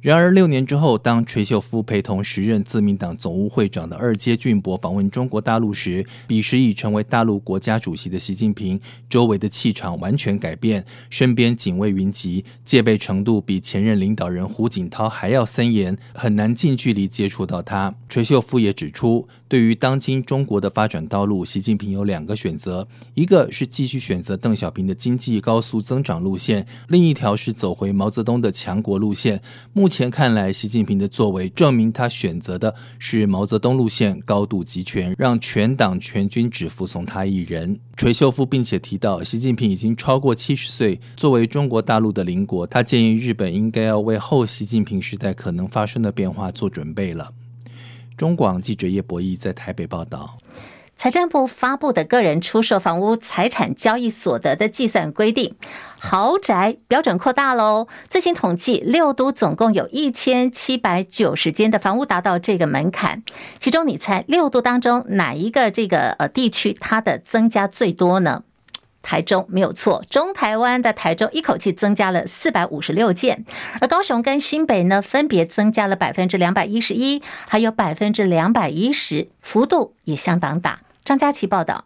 [0.00, 8.78] 然而六年之后，当垂秀夫陪同时任自民党总务会长的二阶俊博访问中国大陆时，彼时已成为大陆国家主席的习近平，
[9.08, 17.94] 周围的气场完全改变，身边警卫云集，戒备程度比前任领导人胡锦涛还要森严，很难近距离接触到他。
[18.10, 29.40] 垂秀夫也指出，对于当今中国的发展道路，习近平有两个选择：一个是继续选择邓小平的经济高速增长路线，另一条是走回毛泽东的强国路线。
[29.72, 37.78] 目前看来，习近平的作为证明他选择的是毛泽东路线，高度集权，让全党全军只服从他一人。
[37.96, 47.30] 垂秀夫并且提到，习近平已经超过七十岁，作为中国大陆的邻国，他建议日本应该要为后习近平时代可能发生的变化做准备了。
[48.16, 50.38] 中广记者叶博弈在台北报道。
[50.96, 55.56] 财政部发布的个人出售房屋财产交易所得的计算规定，
[55.98, 57.88] 豪宅标准扩大喽。
[58.08, 63.24] 最新统计，六都总共有一千七百九十间的房屋达到这个门槛，
[63.58, 68.44] 其中你猜六都当中哪一个这个呃地区它的增加最多呢？
[69.04, 73.44] 台中没有错，中台湾的台中一口气增加了四百五十六件，
[73.80, 80.80] 而高雄跟新北呢，分别增加了百分之两百一十一，还有百分之两百一十，幅度也相当大。
[81.04, 81.84] 张佳琪报道，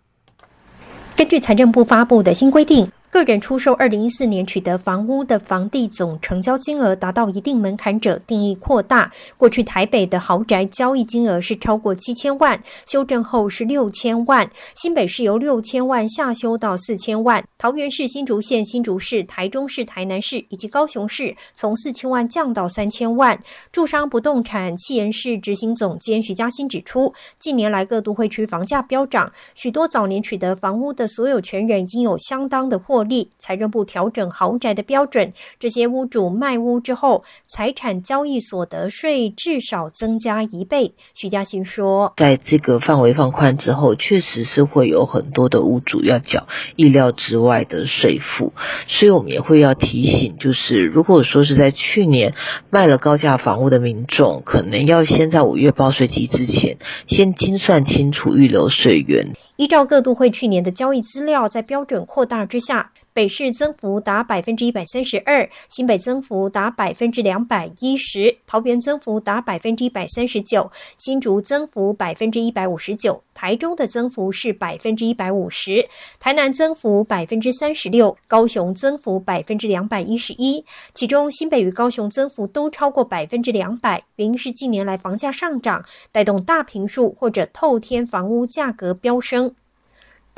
[1.17, 9.11] 根据财政部发布的新规定，个人出售二零一四年取得房屋的房地总成交金额达到一定门槛者，定义扩大。
[9.39, 14.49] 过去台北的豪宅交易金额是超过七千万，修正后是六千万。
[14.75, 23.43] 新北市由六千万下修到四千万，桃园市、新竹县、新竹市、台中市、台南市以及高雄市从四千万降到三千万。
[23.73, 32.98] 住商不动产企研室执行总监徐嘉欣指出，近年来各都会区房价飙涨，许多早年取得房屋的所有权人已经有相当的获。
[32.99, 40.95] 获利，财政部调整豪宅的标准，这些屋主卖屋之后，财产交易所得税至少增加一倍。
[41.15, 48.53] 徐嘉欣说，在这个范围放宽之后，确实是会有很多的屋主要缴意料之外的税负，
[48.89, 52.35] 所以我们也会要提醒，就是如果说是在去年
[52.69, 59.37] 卖了高价房屋的民众，可能要先在五月报税期之前，先精算清楚预留税源。
[59.59, 75.89] 依照各都会去年的交易资料，在标准扩大之下，北市增幅达百分之一百三十二，新北增幅达百分之两百一十，桃园增幅达百分之一百三十九，新竹增幅百分之一百五十九，台中的增幅是百分之一百五十，
[76.21, 80.65] 台南增幅百分之三十六，高雄增幅百分之两百一十一，
[80.95, 89.53] 其中新北与高雄增幅都超过百分之两百，原因是近年来房价上涨，带动大坪数或者透天房屋价格飙升。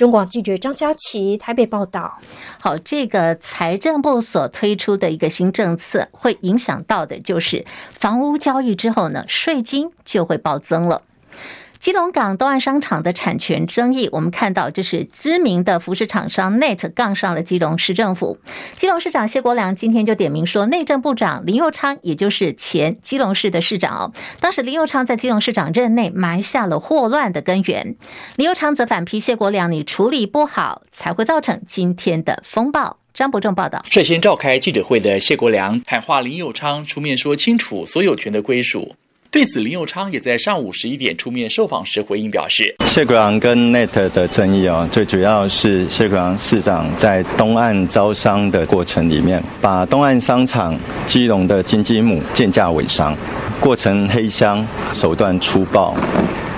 [0.00, 2.18] 中广记者张佳琪台北报道。
[2.58, 11.02] 好，这个财政部所推出的一个新政策，会影响到的就是房屋交易之后呢，税金就会暴增了。
[11.80, 18.38] 基隆港东岸商场的产权争议，我们看到这是知名的服饰厂商 NET 杠上了基隆市政府。
[18.76, 27.96] 基隆市长谢国梁今天就点名说，内政部长林佑昌，也就是前基隆市的市长哦，当时林佑昌在基隆市长任内埋下了祸乱的根源。
[28.36, 32.98] 林佑昌则反批谢国梁，你处理不好，才会造成今天的风暴。
[33.14, 38.94] 张伯仲报道，率先召开记者会的谢国梁喊话林佑昌出面说清楚所有权的归属。
[39.32, 50.76] 对此，林佑昌也在上午十一点出面受访时回应表示：“谢国梁跟 NET 的争议哦，最主要是谢国梁市长在东岸招商的过程里面，把东岸商场
[51.06, 53.16] 基隆的金鸡母贱价委商，
[53.60, 55.96] 过程黑箱，手段粗暴。”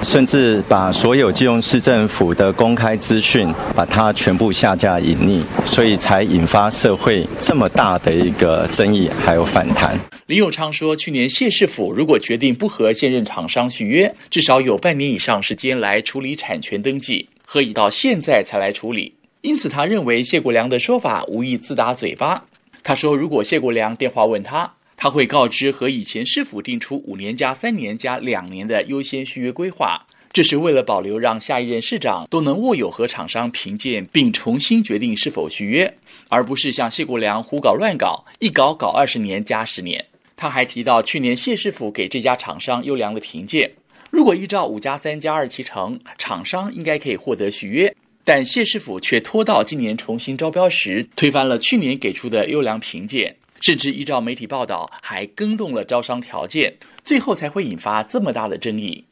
[0.02, 9.96] 甚至把所有基隆市政府的公开资讯，把它全部下架隐匿，所以才引发社会这么大的一个争议，还有反弹。
[10.26, 19.14] 林永昌说，去年谢市府如果决定不和现任厂商续约，至少有半年以上时间来处理产权登记，何以到现在才来处理？
[19.40, 22.44] 因此，他认为谢国梁的说法无意自打嘴巴。
[22.82, 24.70] 他说，如果谢国梁电话问他。
[25.02, 30.00] 他会告知和以前市府定出五年加三年加两年的优先续约规划，
[30.32, 35.92] 这是为了保留让下一任市长都能握有和厂商评鉴并重新决定是否续约，
[36.28, 40.04] 而不是像谢国梁胡搞乱搞，一搞搞二十年加十年。
[40.36, 43.72] 他还提到去年谢市府给这家厂商优良的评鉴，
[44.12, 47.92] 如果依照五加三加二七成，厂商应该可以获得续约，
[48.22, 53.34] 但谢市府却拖到今年重新招标时推翻了去年给出的优良评鉴。
[53.62, 59.06] 甚至依照媒体报道，还更动了招商条件，最后才会引发这么大的争议。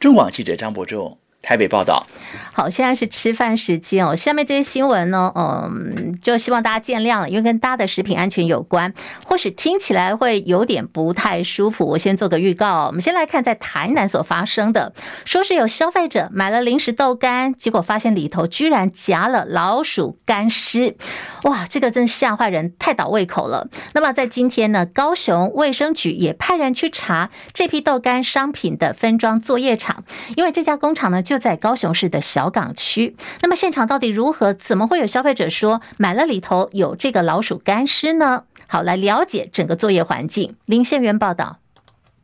[0.00, 1.16] 中广记者张博仲。
[1.42, 2.06] 台北报道，
[2.54, 4.14] 好，现在是吃饭时间哦。
[4.14, 8.94] 下面这些新闻呢，嗯，就希望大家见谅了，因为跟大家的食品安全有关，
[9.26, 11.84] 或许听起来会有点不太舒服。
[11.84, 20.96] 我先做个预告，我们先来看在台南所发生的，说是有消费者买了零食豆干，结果发现里头居然夹了老鼠干尸，
[21.42, 23.66] 哇，这个真吓坏人，太倒胃口了。
[23.94, 30.04] 那么在今天呢，高雄卫生局也派人去查这批豆干商品的分装作业厂，
[30.36, 31.31] 因为这家工厂呢就。
[31.32, 34.52] 就在高雄市的小港区，那么现场到底如何？
[34.52, 38.44] 怎么会有消费者说买了里头有这个老鼠干尸呢？
[38.66, 40.56] 好，来了解整个作业环境。
[40.66, 41.60] 林宪元报道，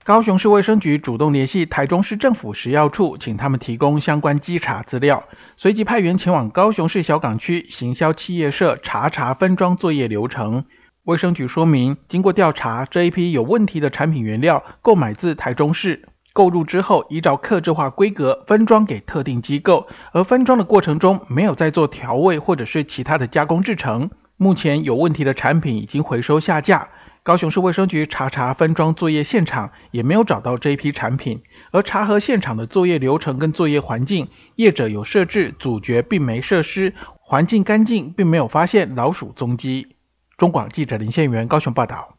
[0.04, 5.24] 高雄市卫生局主动联系台中市政府食药处，请他们提供相关稽查资料，
[5.56, 10.66] 随即派员前往高雄市小港区行销企业社查查分装作业流程。
[11.04, 16.06] 卫生局说明，经过调查，这一批有问题的产品原料购买自台中市。
[16.38, 24.08] 购入之后，依照客制化规格分装给特定机构，而分装的过程中没有再做调味或者是其他的加工制成。
[24.36, 26.90] 目前有问题的产品已经回收下架。
[27.24, 31.42] 高雄市卫生局查查分装作业现场，也没有找到这一批产品。
[31.72, 39.97] 而查核现场的作业流程跟作业环境，业者有设置阻绝病媒设施，环境干净，并没有发现老鼠踪迹。
[40.38, 42.14] 中广记者林宪元高雄报道。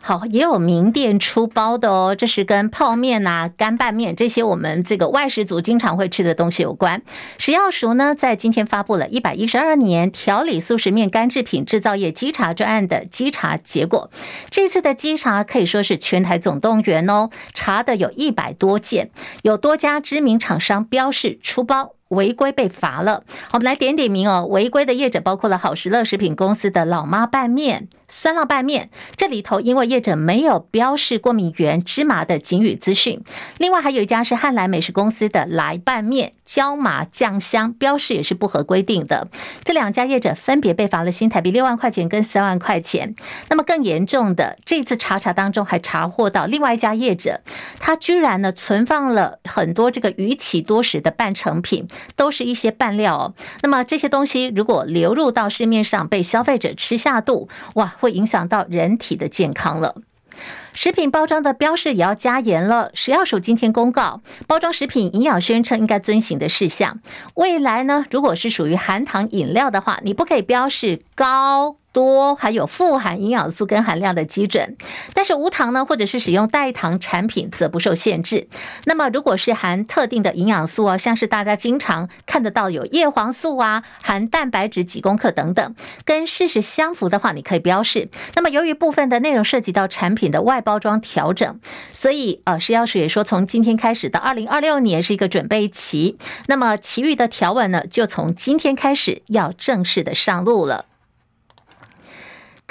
[0.00, 7.02] 好，也有名店出包的哦，这是跟泡面啊、干拌面这些我们这个外食族经常会吃的东西有关。
[7.36, 14.10] 食药署呢，在今天发布了一百一十二年调理速食面干制品制造业稽查专案的稽查结果。
[14.50, 19.10] 这次的稽查可以说是全台总动员哦，查的有一百多件，
[19.42, 21.93] 有多家知名厂商标示出包。
[22.08, 24.46] 违规被罚了，我们来点点名哦。
[24.46, 33.22] 违规的业者包括了好食乐食品公司的老妈拌面、酸辣拌面，这里头因为业者没有标示过敏原芝麻的警语资讯。
[33.58, 39.28] 另外还有一家是汉来美食公司的来拌面，椒麻酱香标示也是不合规定的。
[39.64, 43.14] 这两家业者分别被罚了新台币六万块钱跟三万块钱。
[43.48, 47.40] 那么更严重的，这次查查当中还查获到另外一家业者，
[47.80, 51.88] 他居然呢存放了很多这个逾期多时的半成品。
[52.16, 59.96] 都是一些拌料哦，那么这些东西如果流入到市面上，被消费者吃下肚，哇，会影响到人体的健康了。
[60.72, 62.90] 食品包装的标示也要加严了。
[62.94, 66.98] 食药署今天公告，包装食品营养宣称应该遵循的事项。
[67.34, 71.76] 未来呢，如果是属于含糖饮料的话，你不可以标示高。
[71.94, 74.76] 多还有富含营养素跟含量的基准，
[75.14, 78.48] 但是无糖呢，或者是使用代糖产品则不受限制。
[78.84, 85.74] 那么如果是含特定的营养素哦，像是大家经常看得到有叶黄素啊，含蛋白质几公克等等，
[86.04, 88.08] 跟事实相符的话，你可以标示。
[88.34, 91.60] 那么由于部分的内容涉及到产品的外包装调整，
[91.92, 96.18] 所以呃，食药署也说，从今天开始到二零二六年是一个准备期。
[96.48, 100.86] 那么其余的条文呢，就从今天开始要正式的上路了。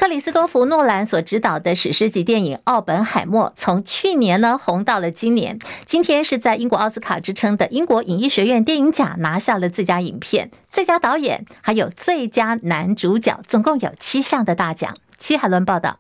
[0.04, 5.60] 克里斯多弗·诺兰所执导的史诗级电影《奥本海默》，从去年呢红到了今年。
[5.86, 14.94] 今天是在英国奥斯卡之称的英国影艺学院电影奖拿下了最佳影片、最佳导演，还有最佳男主角，总共有七项的大奖。
[15.20, 15.98] 戚海伦报道。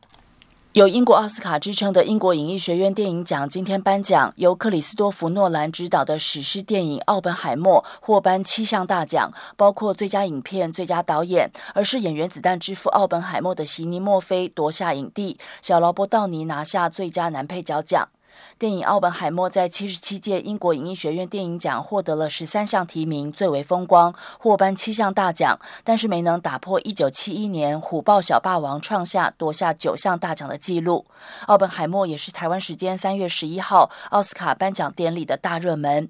[0.73, 11.51] 有英国奥斯卡之称的英国影艺学院电影奖今天颁奖，由克里斯多弗·诺兰执导的史诗电影《奥本海默》获颁七项大奖，包括最佳影片、最佳导演。
[11.75, 18.09] 而是演员子弹之父奥本海默的席尼·墨菲夺下影帝，小劳勃·道尼拿下最佳男配角奖。
[18.57, 31.05] 电影《奥本海默》在七十七届英国影艺学院电影奖获得了十三项提名，最为风光，获颁七项大奖，但是没能打破一九七一年《虎豹小霸王》创下夺下九项大奖的记录。
[31.47, 36.09] 奥本海默也是台湾时间三月十一号奥斯卡颁奖典礼的大热门。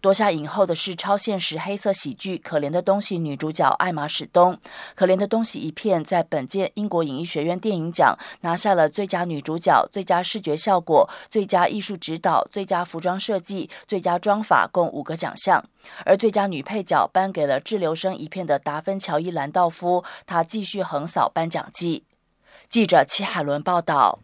[0.00, 4.54] 夺下影后的是超现实黑色喜剧《可怜的东西》女主角艾玛史东，
[4.94, 15.64] 《可怜的东西》一片在本届英国影艺学院电影奖拿下了最佳女主角、最佳视觉效果、最佳艺术指导、最佳服装设计、最佳妆发共五个奖项，
[16.04, 22.04] 而最佳女配角颁给了滞留生一片的达芬乔伊兰道夫，她继续横扫颁奖季。
[22.68, 24.18] 记者齐海伦报道。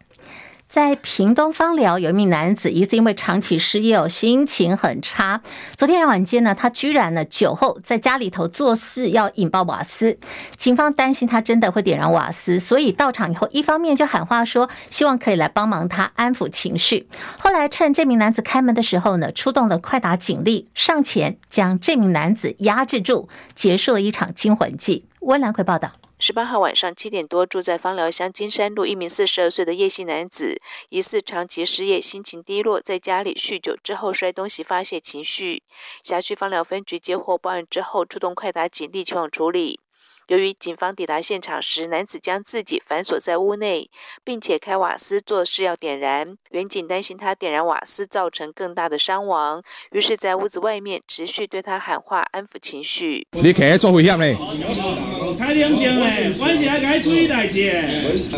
[0.71, 5.41] 在屏东方寮，有一名男子疑似因为长期失业，心情很差。
[5.75, 10.17] 昨天晚间呢，他居然呢酒后在家里头做事要引爆瓦斯，
[10.55, 17.09] 警方担心他真的会点燃瓦斯，所以到场以后，一方面就喊话说希望可以来帮忙他安抚情绪。
[17.37, 25.03] 后来趁这名男子开门的时候呢，出动了快打警力上前将这名男子压制住，结束了一场惊魂记。
[25.19, 25.91] 温兰奎报道。
[26.23, 35.63] 十八号晚上七点多，住在芳寮乡金山路一名四十二岁的叶姓男子，疑似长期失业，心情低落，在家里酗酒之后摔东西发泄情绪。
[36.03, 39.79] 辖区芳寮分局接获报案之后，出动快打警力前往处理。
[40.27, 43.89] 由于警方抵达现场时，男子将自己反锁在屋内，
[44.23, 46.37] 并且开瓦斯做事要点燃。
[46.51, 53.25] 员警担心他点燃瓦斯造成更大的伤亡，于是，在屋子外面持续对他喊话，安抚情绪。
[53.31, 54.25] 你开做危险呢？
[55.41, 57.73] 开两枪嘞，关系还该注意代志。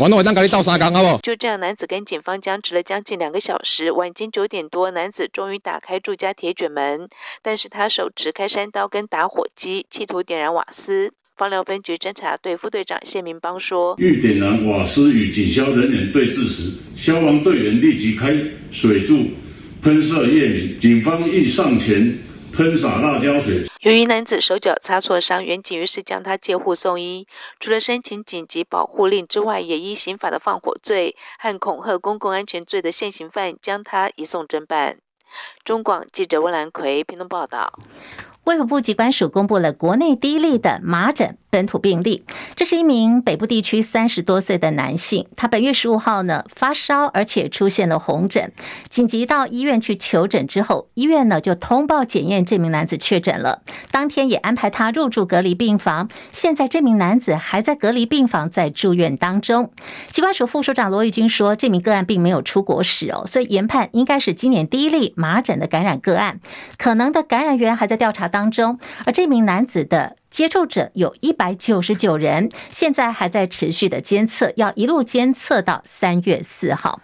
[0.00, 1.18] 完了，我当跟你斗三工，好不好？
[1.22, 3.92] 就这样，男子跟警方僵持了将近两个小时。
[3.92, 7.06] 晚间九点多，男子终于打开住家铁卷门，
[7.42, 11.12] 但是他手持开山刀跟打火机，企图点燃瓦斯。
[11.36, 18.34] 方寮分局侦查队副队长谢明邦说：“欲点燃瓦斯与警消人员对峙时，消防队员立即开
[18.70, 19.26] 水柱
[19.82, 22.16] 喷射叶明，警方亦上前
[22.56, 23.66] 喷洒辣椒水。
[23.80, 27.26] 由于男子手脚擦挫伤，员警于是将他接护送医。
[27.60, 34.98] 除了申请紧急保护令之外，也依刑法的放火罪和恐吓公共安全罪的现行犯，将他移送侦办。”
[35.64, 37.72] 中广记者温兰奎屏东报道。
[38.44, 42.24] 卫福部疾管署公布了国内第一例的麻疹本土病例。
[42.54, 48.52] 这是一名北部地区三十多岁的男性，他本月十五号呢发烧，而且出现了红疹，
[48.90, 56.10] 紧急到医院去求诊之后，医院呢就通报检验这名男子确诊了，当天也安排他入住隔离病房。
[56.30, 59.70] 现在这名男子还在隔离病房在住院当中。
[60.10, 66.40] 疾管署副署长罗玉军说，这名个案并没有出国史哦，所以研判应该是今年第一例麻疹的感染个案，
[66.76, 68.76] 可能的感染源还在调查当中，
[69.06, 70.16] 而这名男子的。
[70.34, 77.00] 接触者有一百九十九人，现在还在持续的监测，要一路监测到三月四号。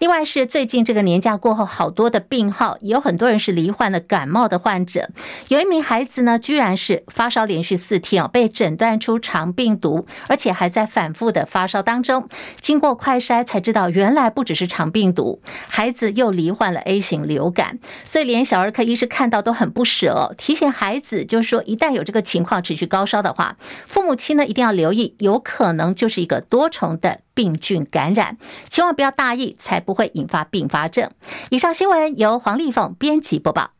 [0.00, 5.10] 另外是最近这个年假过后，好多的病号，有很多人是罹患了感冒的患者。
[5.46, 12.28] 有一名孩子呢，居然是发烧连续四天哦，被诊断出肠病毒，而且还在反复的发烧当中。
[12.60, 23.56] 经过快筛才知道，原来不只是肠病毒，孩子又罹患了 A 型流感，所以连小儿科医师看到都很不舍，提醒孩子就是说，一旦有这个情况，持续高烧的话，
[23.86, 28.38] 父母亲呢一定要留意，有可能就是一个多重的病菌感染，
[28.70, 31.10] 千万不要大意，才不会引发并发症。
[31.50, 33.70] 以上新闻由黄丽凤编辑播报。